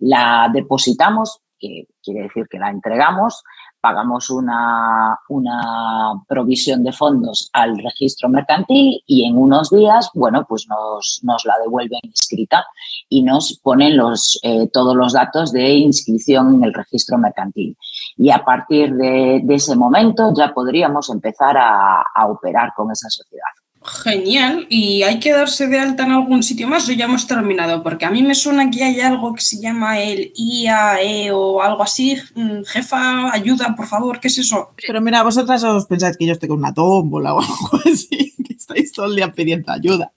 la 0.00 0.50
depositamos, 0.52 1.40
que 1.64 1.86
quiere 2.02 2.24
decir 2.24 2.46
que 2.50 2.58
la 2.58 2.70
entregamos, 2.70 3.42
pagamos 3.80 4.30
una, 4.30 5.18
una, 5.28 6.12
provisión 6.28 6.84
de 6.84 6.92
fondos 6.92 7.50
al 7.52 7.78
registro 7.78 8.28
mercantil 8.28 9.02
y 9.06 9.26
en 9.26 9.36
unos 9.36 9.70
días, 9.70 10.10
bueno, 10.14 10.44
pues 10.48 10.66
nos, 10.68 11.20
nos 11.22 11.44
la 11.44 11.54
devuelven 11.62 12.00
inscrita 12.02 12.66
y 13.08 13.22
nos 13.22 13.58
ponen 13.62 13.96
los, 13.96 14.38
eh, 14.42 14.68
todos 14.72 14.96
los 14.96 15.12
datos 15.12 15.52
de 15.52 15.68
inscripción 15.70 16.54
en 16.54 16.64
el 16.64 16.74
registro 16.74 17.18
mercantil. 17.18 17.76
Y 18.16 18.30
a 18.30 18.44
partir 18.44 18.94
de, 18.94 19.44
ese 19.48 19.76
momento 19.76 20.32
ya 20.36 20.52
podríamos 20.52 21.10
empezar 21.10 21.56
a 21.58 22.26
operar 22.26 22.72
con 22.74 22.90
esa 22.90 23.08
sociedad. 23.08 23.63
Genial. 23.84 24.66
¿Y 24.70 25.02
hay 25.02 25.20
que 25.20 25.32
darse 25.32 25.66
de 25.68 25.78
alta 25.78 26.04
en 26.04 26.12
algún 26.12 26.42
sitio 26.42 26.66
más 26.66 26.88
o 26.88 26.92
ya 26.92 27.04
hemos 27.04 27.26
terminado? 27.26 27.82
Porque 27.82 28.06
a 28.06 28.10
mí 28.10 28.22
me 28.22 28.34
suena 28.34 28.70
que 28.70 28.82
hay 28.82 29.00
algo 29.00 29.34
que 29.34 29.42
se 29.42 29.60
llama 29.60 30.00
el 30.00 30.32
IAE 30.34 31.30
o 31.32 31.60
algo 31.60 31.82
así. 31.82 32.16
Mm, 32.34 32.62
jefa, 32.64 33.30
ayuda, 33.30 33.74
por 33.76 33.86
favor, 33.86 34.20
¿qué 34.20 34.28
es 34.28 34.38
eso? 34.38 34.70
Pero 34.86 35.02
mira, 35.02 35.22
vosotras 35.22 35.62
os 35.64 35.84
pensáis 35.84 36.16
que 36.16 36.24
yo 36.24 36.32
estoy 36.32 36.48
con 36.48 36.58
una 36.58 36.72
tómbola 36.72 37.34
o 37.34 37.40
algo 37.42 37.80
así, 37.84 38.34
que 38.42 38.54
estáis 38.54 38.90
todo 38.90 39.06
el 39.06 39.16
día 39.16 39.30
pidiendo 39.32 39.70
ayuda. 39.70 40.12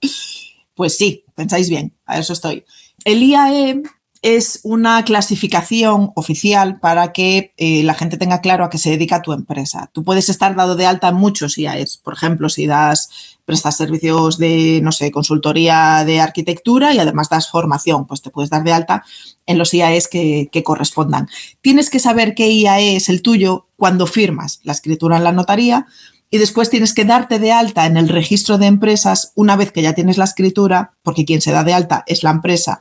Pues 0.73 0.97
sí, 0.97 1.25
pensáis 1.35 1.69
bien, 1.69 1.93
a 2.05 2.19
eso 2.19 2.31
estoy. 2.31 2.63
El 3.03 3.21
IAE 3.21 3.83
es 4.21 4.59
una 4.63 5.03
clasificación 5.03 6.11
oficial 6.15 6.79
para 6.79 7.13
que 7.13 7.53
eh, 7.57 7.83
la 7.83 7.93
gente 7.93 8.17
tenga 8.17 8.41
claro 8.41 8.63
a 8.63 8.69
qué 8.69 8.77
se 8.77 8.89
dedica 8.89 9.21
tu 9.21 9.33
empresa. 9.33 9.89
Tú 9.93 10.03
puedes 10.03 10.29
estar 10.29 10.55
dado 10.55 10.75
de 10.75 10.85
alta 10.85 11.09
en 11.09 11.15
muchos 11.15 11.57
IAES. 11.57 11.97
Por 11.97 12.13
ejemplo, 12.13 12.49
si 12.49 12.67
das, 12.67 13.37
prestas 13.45 13.77
servicios 13.77 14.37
de, 14.37 14.81
no 14.83 14.91
sé, 14.91 15.11
consultoría 15.11 16.03
de 16.05 16.19
arquitectura 16.19 16.93
y 16.93 16.99
además 16.99 17.29
das 17.29 17.49
formación, 17.49 18.05
pues 18.05 18.21
te 18.21 18.29
puedes 18.29 18.49
dar 18.49 18.63
de 18.63 18.73
alta 18.73 19.05
en 19.45 19.57
los 19.57 19.73
IAES 19.73 20.07
que, 20.07 20.49
que 20.51 20.63
correspondan. 20.63 21.29
Tienes 21.61 21.89
que 21.89 21.99
saber 21.99 22.35
qué 22.35 22.49
IAE 22.49 22.97
es 22.97 23.09
el 23.09 23.21
tuyo 23.21 23.67
cuando 23.77 24.07
firmas 24.07 24.59
la 24.63 24.73
escritura 24.73 25.17
en 25.17 25.23
la 25.23 25.31
notaría 25.31 25.87
y 26.29 26.37
después 26.39 26.69
tienes 26.69 26.93
que 26.93 27.05
darte 27.05 27.39
de 27.39 27.51
alta 27.51 27.85
en 27.85 27.97
el 27.97 28.09
registro 28.09 28.57
de 28.57 28.65
empresas 28.65 29.31
una 29.35 29.55
vez 29.55 29.71
que 29.71 29.81
ya 29.81 29.93
tienes 29.93 30.17
la 30.17 30.25
escritura, 30.25 30.91
porque 31.03 31.25
quien 31.25 31.41
se 31.41 31.51
da 31.51 31.63
de 31.63 31.73
alta 31.73 32.03
es 32.07 32.23
la 32.23 32.31
empresa 32.31 32.79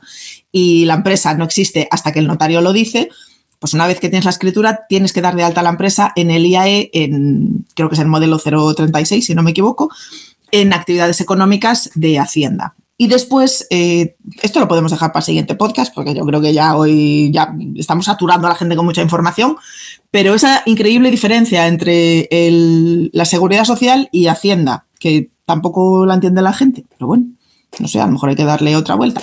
y 0.51 0.85
la 0.85 0.95
empresa 0.95 1.33
no 1.33 1.45
existe 1.45 1.87
hasta 1.91 2.11
que 2.11 2.19
el 2.19 2.27
notario 2.27 2.61
lo 2.61 2.73
dice, 2.73 3.09
pues 3.59 3.73
una 3.73 3.87
vez 3.87 3.99
que 3.99 4.09
tienes 4.09 4.25
la 4.25 4.31
escritura 4.31 4.81
tienes 4.89 5.13
que 5.13 5.21
dar 5.21 5.35
de 5.35 5.43
alta 5.43 5.61
a 5.61 5.63
la 5.63 5.69
empresa 5.69 6.11
en 6.15 6.29
el 6.29 6.45
IAE, 6.45 6.89
en, 6.93 7.65
creo 7.73 7.89
que 7.89 7.95
es 7.95 8.01
el 8.01 8.07
modelo 8.07 8.37
036, 8.39 9.25
si 9.25 9.33
no 9.33 9.43
me 9.43 9.51
equivoco, 9.51 9.89
en 10.51 10.73
actividades 10.73 11.21
económicas 11.21 11.89
de 11.95 12.19
Hacienda. 12.19 12.75
Y 12.99 13.07
después, 13.07 13.67
eh, 13.69 14.15
esto 14.41 14.59
lo 14.59 14.67
podemos 14.67 14.91
dejar 14.91 15.11
para 15.11 15.21
el 15.21 15.25
siguiente 15.25 15.53
podcast, 15.53 15.93
porque 15.93 16.15
yo 16.15 16.25
creo 16.25 16.41
que 16.41 16.51
ya 16.51 16.75
hoy 16.75 17.31
ya 17.31 17.55
estamos 17.75 18.05
saturando 18.05 18.47
a 18.47 18.51
la 18.51 18.55
gente 18.55 18.75
con 18.75 18.85
mucha 18.85 19.03
información, 19.03 19.55
pero 20.09 20.33
esa 20.33 20.63
increíble 20.65 21.11
diferencia 21.11 21.67
entre 21.67 22.27
la 23.13 23.25
seguridad 23.25 23.65
social 23.65 24.09
y 24.11 24.27
Hacienda, 24.27 24.85
que 24.99 25.29
tampoco 25.45 26.07
la 26.07 26.15
entiende 26.15 26.41
la 26.41 26.53
gente, 26.53 26.85
pero 26.89 27.07
bueno, 27.07 27.25
no 27.79 27.87
sé, 27.87 28.01
a 28.01 28.07
lo 28.07 28.13
mejor 28.13 28.29
hay 28.29 28.35
que 28.35 28.45
darle 28.45 28.75
otra 28.75 28.95
vuelta. 28.95 29.21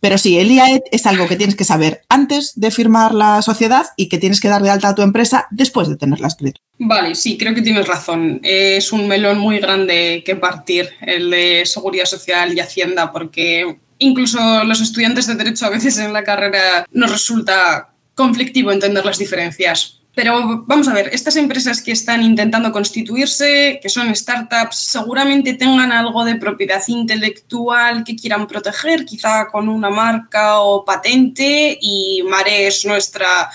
Pero 0.00 0.18
sí, 0.18 0.38
el 0.38 0.50
IAET 0.50 0.84
es 0.92 1.06
algo 1.06 1.26
que 1.26 1.36
tienes 1.36 1.56
que 1.56 1.64
saber 1.64 2.02
antes 2.08 2.52
de 2.56 2.70
firmar 2.70 3.14
la 3.14 3.42
sociedad 3.42 3.86
y 3.96 4.08
que 4.08 4.18
tienes 4.18 4.40
que 4.40 4.48
dar 4.48 4.62
de 4.62 4.70
alta 4.70 4.88
a 4.88 4.94
tu 4.94 5.02
empresa 5.02 5.46
después 5.50 5.88
de 5.88 5.96
tenerla 5.96 6.28
escrita. 6.28 6.60
Vale, 6.78 7.14
sí, 7.14 7.38
creo 7.38 7.54
que 7.54 7.62
tienes 7.62 7.86
razón. 7.86 8.40
Es 8.42 8.92
un 8.92 9.08
melón 9.08 9.38
muy 9.38 9.58
grande 9.58 10.22
que 10.24 10.36
partir, 10.36 10.90
el 11.00 11.30
de 11.30 11.62
seguridad 11.64 12.04
social 12.04 12.54
y 12.54 12.60
hacienda, 12.60 13.12
porque 13.12 13.78
incluso 13.98 14.64
los 14.64 14.80
estudiantes 14.80 15.26
de 15.26 15.34
derecho 15.34 15.66
a 15.66 15.70
veces 15.70 15.98
en 15.98 16.12
la 16.12 16.24
carrera 16.24 16.86
nos 16.92 17.10
resulta 17.10 17.90
conflictivo 18.14 18.72
entender 18.72 19.04
las 19.04 19.18
diferencias. 19.18 20.00
Pero 20.16 20.64
vamos 20.66 20.88
a 20.88 20.94
ver, 20.94 21.10
estas 21.12 21.36
empresas 21.36 21.82
que 21.82 21.92
están 21.92 22.22
intentando 22.22 22.72
constituirse, 22.72 23.78
que 23.82 23.90
son 23.90 24.16
startups, 24.16 24.78
seguramente 24.78 25.52
tengan 25.52 25.92
algo 25.92 26.24
de 26.24 26.36
propiedad 26.36 26.82
intelectual 26.88 28.02
que 28.02 28.16
quieran 28.16 28.46
proteger, 28.46 29.04
quizá 29.04 29.46
con 29.48 29.68
una 29.68 29.90
marca 29.90 30.60
o 30.60 30.86
patente, 30.86 31.76
y 31.78 32.22
Mare 32.22 32.66
es 32.66 32.86
nuestra 32.86 33.50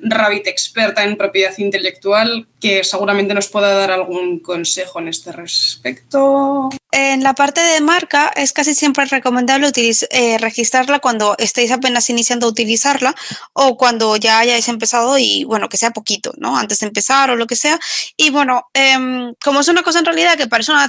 Rabbit 0.00 0.48
experta 0.48 1.02
en 1.02 1.16
propiedad 1.16 1.56
intelectual, 1.56 2.46
que 2.62 2.84
seguramente 2.84 3.34
nos 3.34 3.48
pueda 3.48 3.74
dar 3.74 3.90
algún 3.90 4.38
consejo 4.38 5.00
en 5.00 5.08
este 5.08 5.32
respecto. 5.32 6.70
En 6.92 7.24
la 7.24 7.34
parte 7.34 7.60
de 7.60 7.80
marca 7.80 8.30
es 8.36 8.52
casi 8.52 8.74
siempre 8.74 9.04
recomendable 9.06 9.72
eh, 10.10 10.38
registrarla 10.38 11.00
cuando 11.00 11.34
estéis 11.38 11.72
apenas 11.72 12.08
iniciando 12.08 12.46
a 12.46 12.50
utilizarla 12.50 13.16
o 13.52 13.76
cuando 13.76 14.14
ya 14.16 14.38
hayáis 14.38 14.68
empezado 14.68 15.18
y 15.18 15.42
bueno, 15.42 15.68
que 15.68 15.76
sea 15.76 15.90
poquito, 15.90 16.32
¿no? 16.36 16.56
Antes 16.56 16.78
de 16.80 16.86
empezar 16.86 17.30
o 17.30 17.36
lo 17.36 17.48
que 17.48 17.56
sea. 17.56 17.80
Y 18.16 18.30
bueno, 18.30 18.68
em, 18.74 19.34
como 19.42 19.60
es 19.60 19.68
una 19.68 19.82
cosa 19.82 19.98
en 19.98 20.04
realidad 20.04 20.36
que 20.36 20.46
parece 20.46 20.70
una, 20.70 20.88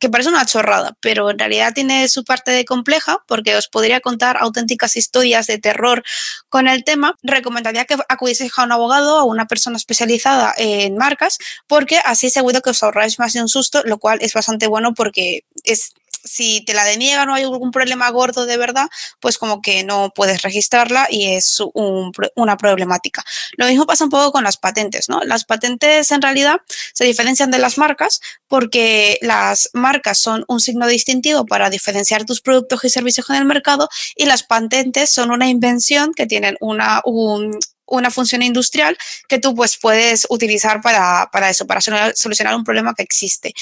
que 0.00 0.08
parece 0.08 0.30
una 0.30 0.46
chorrada, 0.46 0.96
pero 1.00 1.28
en 1.28 1.38
realidad 1.38 1.74
tiene 1.74 2.08
su 2.08 2.24
parte 2.24 2.50
de 2.52 2.64
compleja 2.64 3.18
porque 3.26 3.56
os 3.56 3.68
podría 3.68 4.00
contar 4.00 4.38
auténticas 4.40 4.96
historias 4.96 5.46
de 5.48 5.58
terror 5.58 6.02
con 6.48 6.66
el 6.66 6.82
tema, 6.82 7.16
recomendaría 7.22 7.84
que 7.84 7.96
acudierais 8.08 8.52
a 8.56 8.64
un 8.64 8.72
abogado 8.72 9.22
o 9.22 9.24
una 9.24 9.46
persona 9.46 9.76
especializada 9.76 10.54
en 10.56 10.93
marcas, 10.96 11.38
porque 11.66 11.98
así 12.04 12.30
seguro 12.30 12.60
que 12.60 12.70
os 12.70 12.82
ahorráis 12.82 13.18
más 13.18 13.32
de 13.32 13.42
un 13.42 13.48
susto, 13.48 13.82
lo 13.84 13.98
cual 13.98 14.18
es 14.22 14.32
bastante 14.32 14.66
bueno 14.66 14.94
porque 14.94 15.44
es 15.64 15.94
si 16.24 16.64
te 16.64 16.74
la 16.74 16.84
deniegan 16.84 17.28
o 17.28 17.34
hay 17.34 17.44
algún 17.44 17.70
problema 17.70 18.10
gordo 18.10 18.46
de 18.46 18.56
verdad, 18.56 18.88
pues 19.20 19.38
como 19.38 19.60
que 19.60 19.84
no 19.84 20.10
puedes 20.14 20.42
registrarla 20.42 21.06
y 21.10 21.34
es 21.34 21.62
una 21.74 22.56
problemática. 22.56 23.22
Lo 23.56 23.66
mismo 23.66 23.86
pasa 23.86 24.04
un 24.04 24.10
poco 24.10 24.32
con 24.32 24.44
las 24.44 24.56
patentes, 24.56 25.08
¿no? 25.08 25.20
Las 25.24 25.44
patentes 25.44 26.10
en 26.10 26.22
realidad 26.22 26.60
se 26.94 27.04
diferencian 27.04 27.50
de 27.50 27.58
las 27.58 27.78
marcas 27.78 28.20
porque 28.48 29.18
las 29.20 29.68
marcas 29.74 30.18
son 30.18 30.44
un 30.48 30.60
signo 30.60 30.86
distintivo 30.86 31.44
para 31.44 31.70
diferenciar 31.70 32.24
tus 32.24 32.40
productos 32.40 32.84
y 32.84 32.90
servicios 32.90 33.28
en 33.30 33.36
el 33.36 33.44
mercado 33.44 33.88
y 34.16 34.24
las 34.24 34.42
patentes 34.42 35.10
son 35.10 35.30
una 35.30 35.48
invención 35.48 36.14
que 36.14 36.26
tienen 36.26 36.56
una, 36.60 37.02
un, 37.04 37.58
una 37.96 38.10
función 38.10 38.42
industrial 38.42 38.96
que 39.28 39.38
tú 39.38 39.54
pues 39.54 39.76
puedes 39.76 40.26
utilizar 40.28 40.80
para, 40.80 41.28
eso, 41.50 41.66
para 41.66 41.80
solucionar 41.80 42.54
un 42.54 42.64
problema 42.64 42.94
que 42.94 43.02
existe. 43.02 43.54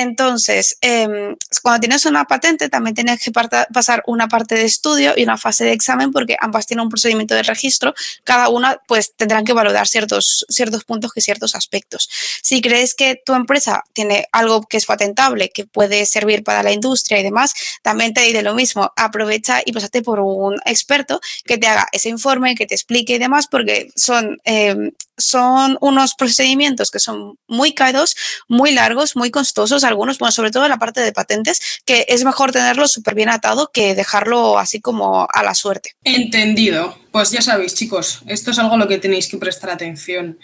Entonces, 0.00 0.78
em, 0.80 1.34
cuando 1.60 1.80
tienes 1.80 2.06
una 2.06 2.24
patente, 2.24 2.68
también 2.68 2.94
tienes 2.94 3.20
que 3.20 3.32
pasar 3.32 4.04
una 4.06 4.28
parte 4.28 4.54
de 4.54 4.62
estudio 4.64 5.12
y 5.16 5.24
una 5.24 5.36
fase 5.36 5.64
de 5.64 5.72
examen, 5.72 6.12
porque 6.12 6.36
ambas 6.40 6.68
tienen 6.68 6.84
un 6.84 6.88
procedimiento 6.88 7.34
de 7.34 7.42
registro. 7.42 7.94
Cada 8.22 8.48
una, 8.48 8.80
pues, 8.86 9.14
tendrán 9.16 9.44
que 9.44 9.52
valorar 9.52 9.88
ciertos, 9.88 10.46
ciertos 10.48 10.84
puntos 10.84 11.10
y 11.16 11.20
ciertos 11.20 11.56
aspectos. 11.56 12.08
Si 12.42 12.60
crees 12.60 12.94
que 12.94 13.20
tu 13.26 13.34
empresa 13.34 13.82
tiene 13.92 14.28
algo 14.30 14.62
que 14.62 14.76
es 14.76 14.86
patentable, 14.86 15.50
que 15.50 15.66
puede 15.66 16.06
servir 16.06 16.44
para 16.44 16.62
la 16.62 16.70
industria 16.70 17.18
y 17.18 17.24
demás, 17.24 17.52
también 17.82 18.14
te 18.14 18.20
diré 18.20 18.42
lo 18.42 18.54
mismo. 18.54 18.92
Aprovecha 18.94 19.62
y 19.66 19.72
pásate 19.72 20.02
por 20.02 20.20
un 20.20 20.60
experto 20.64 21.20
que 21.44 21.58
te 21.58 21.66
haga 21.66 21.88
ese 21.90 22.08
informe, 22.08 22.54
que 22.54 22.66
te 22.66 22.76
explique 22.76 23.14
y 23.14 23.18
demás, 23.18 23.48
porque 23.50 23.90
son, 23.96 24.38
em, 24.44 24.92
son 25.16 25.76
unos 25.80 26.14
procedimientos 26.14 26.92
que 26.92 27.00
son 27.00 27.36
muy 27.48 27.74
caros, 27.74 28.14
muy 28.46 28.70
largos, 28.70 29.16
muy 29.16 29.32
costosos, 29.32 29.82
algunos, 29.88 30.18
bueno, 30.18 30.32
sobre 30.32 30.50
todo 30.50 30.64
en 30.64 30.70
la 30.70 30.78
parte 30.78 31.00
de 31.00 31.12
patentes, 31.12 31.80
que 31.84 32.06
es 32.08 32.24
mejor 32.24 32.52
tenerlo 32.52 32.86
súper 32.88 33.14
bien 33.14 33.28
atado 33.28 33.70
que 33.72 33.94
dejarlo 33.94 34.58
así 34.58 34.80
como 34.80 35.26
a 35.32 35.42
la 35.42 35.54
suerte. 35.54 35.96
Entendido. 36.04 36.96
Pues 37.10 37.30
ya 37.30 37.42
sabéis, 37.42 37.74
chicos, 37.74 38.20
esto 38.26 38.50
es 38.50 38.58
algo 38.58 38.74
a 38.74 38.78
lo 38.78 38.88
que 38.88 38.98
tenéis 38.98 39.28
que 39.28 39.38
prestar 39.38 39.70
atención. 39.70 40.38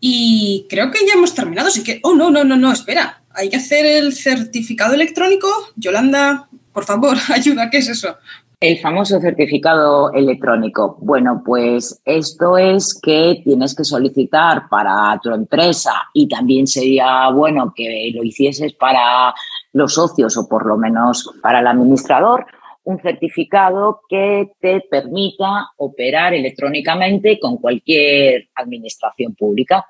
Y 0.00 0.66
creo 0.68 0.90
que 0.90 1.04
ya 1.06 1.14
hemos 1.14 1.34
terminado, 1.34 1.68
así 1.68 1.82
que... 1.82 2.00
Oh, 2.02 2.14
no, 2.14 2.30
no, 2.30 2.44
no, 2.44 2.56
no, 2.56 2.72
espera. 2.72 3.22
Hay 3.34 3.50
que 3.50 3.56
hacer 3.56 3.84
el 3.84 4.14
certificado 4.14 4.94
electrónico. 4.94 5.48
Yolanda, 5.76 6.48
por 6.72 6.84
favor, 6.84 7.16
ayuda, 7.28 7.70
¿qué 7.70 7.78
es 7.78 7.88
eso? 7.88 8.16
El 8.60 8.78
famoso 8.78 9.20
certificado 9.20 10.12
electrónico. 10.12 10.98
Bueno, 11.00 11.42
pues 11.46 12.02
esto 12.04 12.58
es 12.58 12.98
que 13.00 13.40
tienes 13.44 13.72
que 13.72 13.84
solicitar 13.84 14.68
para 14.68 15.16
tu 15.22 15.30
empresa 15.30 15.92
y 16.12 16.26
también 16.26 16.66
sería 16.66 17.30
bueno 17.30 17.72
que 17.72 18.10
lo 18.12 18.24
hicieses 18.24 18.72
para 18.72 19.32
los 19.72 19.94
socios 19.94 20.36
o 20.36 20.48
por 20.48 20.66
lo 20.66 20.76
menos 20.76 21.32
para 21.40 21.60
el 21.60 21.68
administrador, 21.68 22.46
un 22.82 23.00
certificado 23.00 24.00
que 24.08 24.50
te 24.60 24.80
permita 24.90 25.70
operar 25.76 26.34
electrónicamente 26.34 27.38
con 27.38 27.58
cualquier 27.58 28.48
administración 28.56 29.36
pública. 29.36 29.86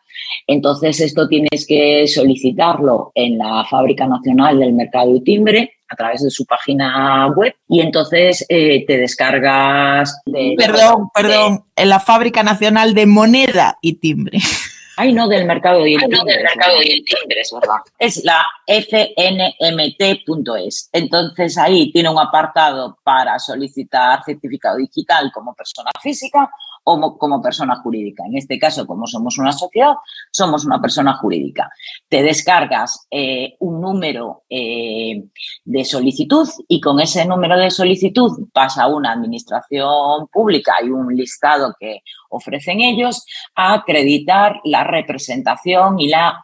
Entonces, 0.47 1.01
esto 1.01 1.27
tienes 1.27 1.67
que 1.67 2.07
solicitarlo 2.07 3.13
en 3.15 3.39
la 3.39 3.65
Fábrica 3.65 4.07
Nacional 4.07 4.59
del 4.59 4.75
Mercado 4.75 5.15
y 5.15 5.23
Timbre 5.23 5.78
a 5.89 5.97
través 5.97 6.23
de 6.23 6.31
su 6.31 6.45
página 6.45 7.27
web 7.29 7.55
y 7.69 7.81
entonces 7.81 8.45
eh, 8.49 8.85
te 8.87 8.99
descargas 8.99 10.21
de... 10.27 10.55
Perdón, 10.57 11.09
perdón, 11.15 11.65
en 11.77 11.89
la 11.89 12.01
Fábrica 12.01 12.43
Nacional 12.43 12.95
de 12.95 13.07
Moneda 13.07 13.79
y 13.81 13.95
Timbre. 13.95 14.41
Ay, 15.01 15.13
no, 15.13 15.29
del 15.29 15.47
mercado 15.47 15.87
y 15.87 15.95
el 15.95 16.01
timbre. 16.01 16.19
No, 16.19 16.25
del 16.25 16.43
mercado 16.43 16.83
y 16.83 16.91
el 16.91 17.05
timbre, 17.05 17.41
es 17.41 17.53
verdad. 17.53 17.77
Es 18.01 18.25
la 18.25 18.45
fnmt.es. 18.67 18.91
Entonces 20.93 21.57
ahí 21.57 21.93
tiene 21.93 22.09
un 22.09 22.19
apartado 22.19 22.99
para 23.05 23.39
solicitar 23.39 24.25
certificado 24.25 24.79
digital 24.79 25.31
como 25.33 25.55
persona 25.55 25.93
física 26.03 26.51
como 27.19 27.43
persona 27.43 27.77
jurídica. 27.77 28.25
En 28.27 28.37
este 28.37 28.59
caso, 28.59 28.87
como 28.87 29.07
somos 29.07 29.39
una 29.39 29.53
sociedad, 29.53 29.95
somos 30.31 30.65
una 30.65 30.81
persona 30.81 31.15
jurídica. 31.15 31.71
Te 32.09 32.23
descargas 32.23 33.07
eh, 33.11 33.57
un 33.61 33.81
número 33.81 34.45
eh, 34.49 35.25
de 35.65 35.85
solicitud 35.85 36.49
y 36.69 36.81
con 36.81 37.01
ese 37.01 37.25
número 37.25 37.59
de 37.59 37.71
solicitud 37.71 38.49
vas 38.55 38.79
a 38.79 38.87
una 38.87 39.13
administración 39.13 40.29
pública 40.33 40.75
y 40.83 40.91
un 40.91 41.15
listado 41.15 41.75
que 41.79 42.03
ofrecen 42.31 42.81
ellos 42.81 43.25
a 43.55 43.75
acreditar 43.75 44.61
la 44.65 44.85
representación 44.85 45.99
y 45.99 46.09
la 46.09 46.41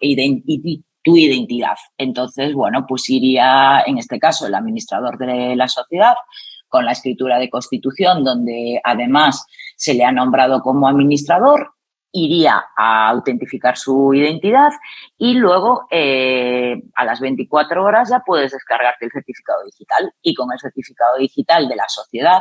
tu 1.04 1.16
identidad. 1.16 1.76
Entonces, 1.98 2.54
bueno, 2.54 2.86
pues 2.88 3.08
iría, 3.10 3.84
en 3.86 3.98
este 3.98 4.18
caso, 4.18 4.46
el 4.46 4.54
administrador 4.54 5.18
de 5.18 5.54
la 5.54 5.68
sociedad 5.68 6.14
con 6.74 6.86
la 6.86 6.90
escritura 6.90 7.38
de 7.38 7.48
constitución, 7.48 8.24
donde 8.24 8.80
además 8.82 9.46
se 9.76 9.94
le 9.94 10.04
ha 10.04 10.10
nombrado 10.10 10.60
como 10.60 10.88
administrador, 10.88 11.73
iría 12.14 12.64
a 12.76 13.08
autentificar 13.08 13.76
su 13.76 14.14
identidad 14.14 14.70
y 15.18 15.34
luego 15.34 15.86
eh, 15.90 16.80
a 16.94 17.04
las 17.04 17.18
24 17.18 17.84
horas 17.84 18.08
ya 18.08 18.22
puedes 18.24 18.52
descargarte 18.52 19.06
el 19.06 19.10
certificado 19.10 19.64
digital 19.64 20.12
y 20.22 20.32
con 20.32 20.52
el 20.52 20.60
certificado 20.60 21.18
digital 21.18 21.68
de 21.68 21.74
la 21.74 21.88
sociedad, 21.88 22.38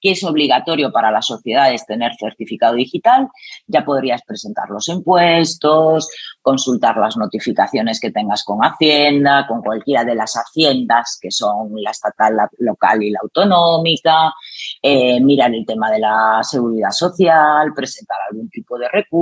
que 0.00 0.12
es 0.12 0.22
obligatorio 0.22 0.92
para 0.92 1.10
las 1.10 1.26
sociedades 1.26 1.84
tener 1.86 2.12
certificado 2.14 2.74
digital, 2.74 3.28
ya 3.66 3.84
podrías 3.84 4.22
presentar 4.22 4.70
los 4.70 4.88
impuestos, 4.88 6.08
consultar 6.40 6.96
las 6.96 7.16
notificaciones 7.16 7.98
que 7.98 8.12
tengas 8.12 8.44
con 8.44 8.60
Hacienda, 8.60 9.46
con 9.48 9.60
cualquiera 9.60 10.04
de 10.04 10.14
las 10.14 10.34
haciendas 10.34 11.18
que 11.20 11.32
son 11.32 11.72
la 11.82 11.90
estatal, 11.90 12.36
la 12.36 12.48
local 12.58 13.02
y 13.02 13.10
la 13.10 13.18
autonómica, 13.22 14.32
eh, 14.80 15.20
mirar 15.20 15.52
el 15.52 15.66
tema 15.66 15.90
de 15.90 15.98
la 15.98 16.38
seguridad 16.42 16.90
social, 16.90 17.72
presentar 17.74 18.18
algún 18.30 18.48
tipo 18.48 18.78
de 18.78 18.88
recurso 18.88 19.15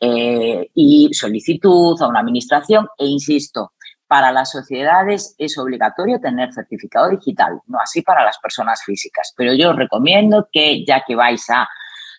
eh, 0.00 0.70
y 0.74 1.10
solicitud 1.12 2.00
a 2.00 2.08
una 2.08 2.20
administración 2.20 2.86
e 2.98 3.06
insisto, 3.06 3.72
para 4.08 4.30
las 4.32 4.50
sociedades 4.50 5.34
es 5.38 5.58
obligatorio 5.58 6.20
tener 6.20 6.52
certificado 6.52 7.10
digital, 7.10 7.60
no 7.66 7.78
así 7.80 8.02
para 8.02 8.24
las 8.24 8.38
personas 8.38 8.82
físicas. 8.84 9.32
Pero 9.36 9.52
yo 9.54 9.70
os 9.70 9.76
recomiendo 9.76 10.48
que 10.52 10.84
ya 10.84 11.02
que 11.06 11.16
vais 11.16 11.48
a 11.50 11.68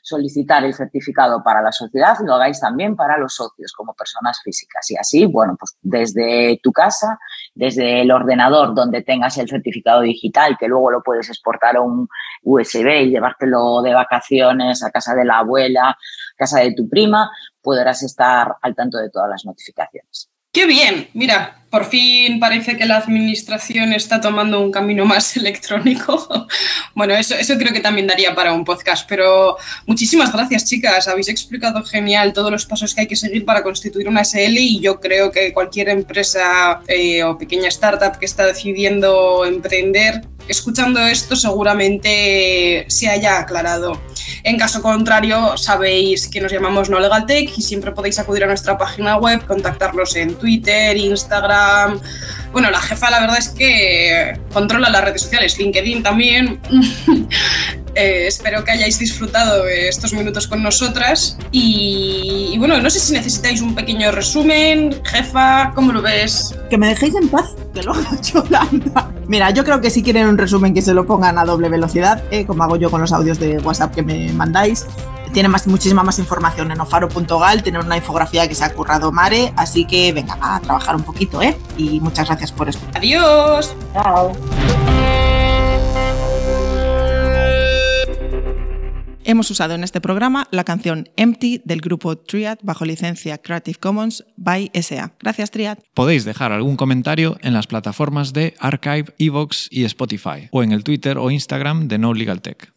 solicitar 0.08 0.64
el 0.64 0.74
certificado 0.74 1.44
para 1.44 1.62
la 1.62 1.74
sociedad, 1.74 2.16
lo 2.24 2.36
hagáis 2.36 2.62
también 2.62 2.96
para 2.96 3.18
los 3.18 3.36
socios 3.36 3.74
como 3.74 3.94
personas 3.94 4.40
físicas. 4.42 4.90
Y 4.90 4.96
así, 4.96 5.26
bueno, 5.26 5.58
pues 5.60 5.78
desde 5.82 6.62
tu 6.64 6.72
casa, 6.72 7.20
desde 7.54 8.02
el 8.02 8.12
ordenador 8.12 8.74
donde 8.74 9.02
tengas 9.02 9.38
el 9.38 9.50
certificado 9.50 10.02
digital, 10.02 10.56
que 10.58 10.70
luego 10.70 10.92
lo 10.92 11.04
puedes 11.04 11.28
exportar 11.28 11.76
a 11.76 11.82
un 11.82 12.08
USB 12.42 12.88
y 13.02 13.10
llevártelo 13.10 13.82
de 13.82 13.94
vacaciones 13.94 14.82
a 14.82 14.92
casa 14.92 15.14
de 15.14 15.26
la 15.26 15.40
abuela, 15.40 15.98
casa 16.38 16.62
de 16.62 16.74
tu 16.74 16.88
prima, 16.88 17.30
podrás 17.62 18.02
estar 18.02 18.56
al 18.62 18.76
tanto 18.76 18.98
de 19.00 19.10
todas 19.10 19.30
las 19.30 19.44
notificaciones. 19.46 20.30
¡Qué 20.58 20.66
bien! 20.66 21.08
Mira, 21.14 21.60
por 21.70 21.86
fin 21.86 22.40
parece 22.40 22.78
que 22.78 22.88
la 22.88 22.98
administración 22.98 23.94
está 23.94 24.20
tomando 24.20 24.60
un 24.60 24.72
camino 24.72 25.06
más 25.06 25.38
electrónico. 25.38 26.48
bueno, 26.96 27.14
eso, 27.14 27.36
eso 27.36 27.60
creo 27.60 27.72
que 27.72 27.80
también 27.80 28.08
daría 28.08 28.34
para 28.34 28.54
un 28.54 28.66
podcast, 28.66 29.08
pero 29.08 29.56
muchísimas 29.86 30.34
gracias, 30.34 30.66
chicas. 30.66 31.08
Habéis 31.08 31.30
explicado 31.30 31.84
genial 31.84 32.34
todos 32.34 32.50
los 32.50 32.66
pasos 32.66 32.96
que 32.96 33.02
hay 33.02 33.08
que 33.08 33.16
seguir 33.16 33.46
para 33.46 33.62
constituir 33.62 34.08
una 34.08 34.26
SL 34.26 34.58
y 34.58 34.80
yo 34.80 35.00
creo 35.00 35.30
que 35.30 35.54
cualquier 35.54 35.90
empresa 35.90 36.82
eh, 36.88 37.24
o 37.24 37.38
pequeña 37.38 37.68
startup 37.68 38.18
que 38.18 38.26
está 38.26 38.48
decidiendo 38.48 39.46
emprender, 39.46 40.24
escuchando 40.48 41.02
esto 41.02 41.36
seguramente 41.36 42.88
se 42.88 43.10
haya 43.10 43.38
aclarado. 43.38 44.02
En 44.44 44.58
caso 44.58 44.82
contrario, 44.82 45.58
sabéis 45.58 46.28
que 46.28 46.42
nos 46.42 46.52
llamamos 46.52 46.90
No 46.90 47.00
Legal 47.00 47.26
Tech 47.26 47.52
y 47.58 47.62
siempre 47.62 47.92
podéis 47.92 48.20
acudir 48.20 48.44
a 48.44 48.48
nuestra 48.48 48.78
página 48.78 49.18
web, 49.18 49.46
contactarlos 49.46 50.16
en 50.16 50.36
Twitter, 50.36 50.96
Instagram, 50.98 52.00
bueno, 52.52 52.72
la 52.72 52.82
jefa 52.82 53.12
la 53.12 53.20
verdad 53.20 53.38
es 53.38 53.50
que 53.50 54.40
controla 54.52 54.90
las 54.90 55.04
redes 55.04 55.22
sociales, 55.22 55.58
LinkedIn 55.60 56.02
también. 56.02 56.60
Eh, 57.98 58.28
espero 58.28 58.64
que 58.64 58.72
hayáis 58.72 59.00
disfrutado 59.00 59.66
estos 59.68 60.14
minutos 60.14 60.48
con 60.48 60.62
nosotras. 60.62 61.38
Y, 61.52 62.56
bueno, 62.60 62.80
no 62.80 62.90
sé 62.92 63.00
si 63.00 63.12
necesitáis 63.14 63.62
un 63.62 63.74
pequeño 63.74 64.12
resumen. 64.12 65.02
Jefa, 65.04 65.72
¿cómo 65.74 65.92
lo 65.92 66.04
ves? 66.04 66.56
Que 66.70 66.78
me 66.78 66.90
dejéis 66.90 67.16
en 67.16 67.28
paz, 67.28 67.56
que 67.74 67.82
lo 67.82 67.94
haga 67.94 68.22
Yolanda. 68.22 69.12
Mira, 69.28 69.50
yo 69.50 69.64
creo 69.64 69.82
que 69.82 69.90
si 69.90 70.04
quieren 70.04 70.28
un 70.28 70.38
resumen 70.38 70.74
que 70.76 70.82
se 70.84 70.94
lo 70.94 71.08
pongan 71.08 71.40
a 71.40 71.46
doble 71.46 71.70
velocidad, 71.70 72.24
eh, 72.30 72.46
como 72.46 72.64
hago 72.64 72.76
yo 72.76 72.92
con 72.92 73.02
los 73.02 73.12
audios 73.12 73.40
de 73.40 73.58
WhatsApp 73.58 73.96
que 73.96 74.04
me 74.04 74.32
mandáis 74.32 74.86
tiene 75.34 75.50
más, 75.50 75.68
muchísima 75.68 76.04
más 76.04 76.20
información 76.20 76.72
en 76.72 76.80
ofaro.gal, 76.80 77.62
tiene 77.62 77.80
una 77.80 77.98
infografía 77.98 78.48
que 78.48 78.56
se 78.56 78.64
ha 78.64 78.74
currado 78.74 79.12
Mare, 79.12 79.54
así 79.56 79.86
que 79.86 80.12
venga, 80.14 80.38
a 80.42 80.60
trabajar 80.62 80.96
un 80.96 81.04
poquito, 81.04 81.42
¿eh? 81.42 81.58
Y 81.78 82.00
muchas 82.00 82.28
gracias 82.28 82.52
por 82.52 82.70
escuchar. 82.70 82.98
Adiós. 82.98 83.76
Chao. 83.94 84.32
Hemos 89.30 89.52
usado 89.52 89.76
en 89.76 89.84
este 89.84 90.00
programa 90.00 90.48
la 90.52 90.64
canción 90.64 91.10
Empty 91.18 91.62
del 91.66 91.82
grupo 91.82 92.18
Triad 92.18 92.60
bajo 92.64 92.86
licencia 92.86 93.38
Creative 93.38 93.78
Commons 93.78 94.24
by 94.38 94.72
SA. 94.82 95.12
Gracias, 95.20 95.52
Triad. 95.52 95.80
Podéis 95.94 96.24
dejar 96.24 96.54
algún 96.54 96.78
comentario 96.78 97.38
en 97.42 97.54
las 97.54 97.68
plataformas 97.68 98.32
de 98.32 98.54
Archive, 98.58 99.14
Evox 99.20 99.68
y 99.70 99.84
Spotify, 99.84 100.48
o 100.52 100.64
en 100.64 100.72
el 100.72 100.86
Twitter 100.86 101.18
o 101.18 101.30
Instagram 101.30 101.90
de 101.90 101.98
No 101.98 102.14
Legal 102.14 102.42
Tech. 102.42 102.72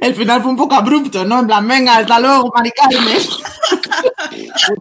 El 0.00 0.14
final 0.14 0.42
fue 0.42 0.52
un 0.52 0.56
poco 0.56 0.76
abrupto, 0.76 1.24
¿no? 1.24 1.40
En 1.40 1.46
plan, 1.48 1.66
venga, 1.66 1.96
hasta 1.96 2.20
luego, 2.20 2.52
Mari 2.54 2.70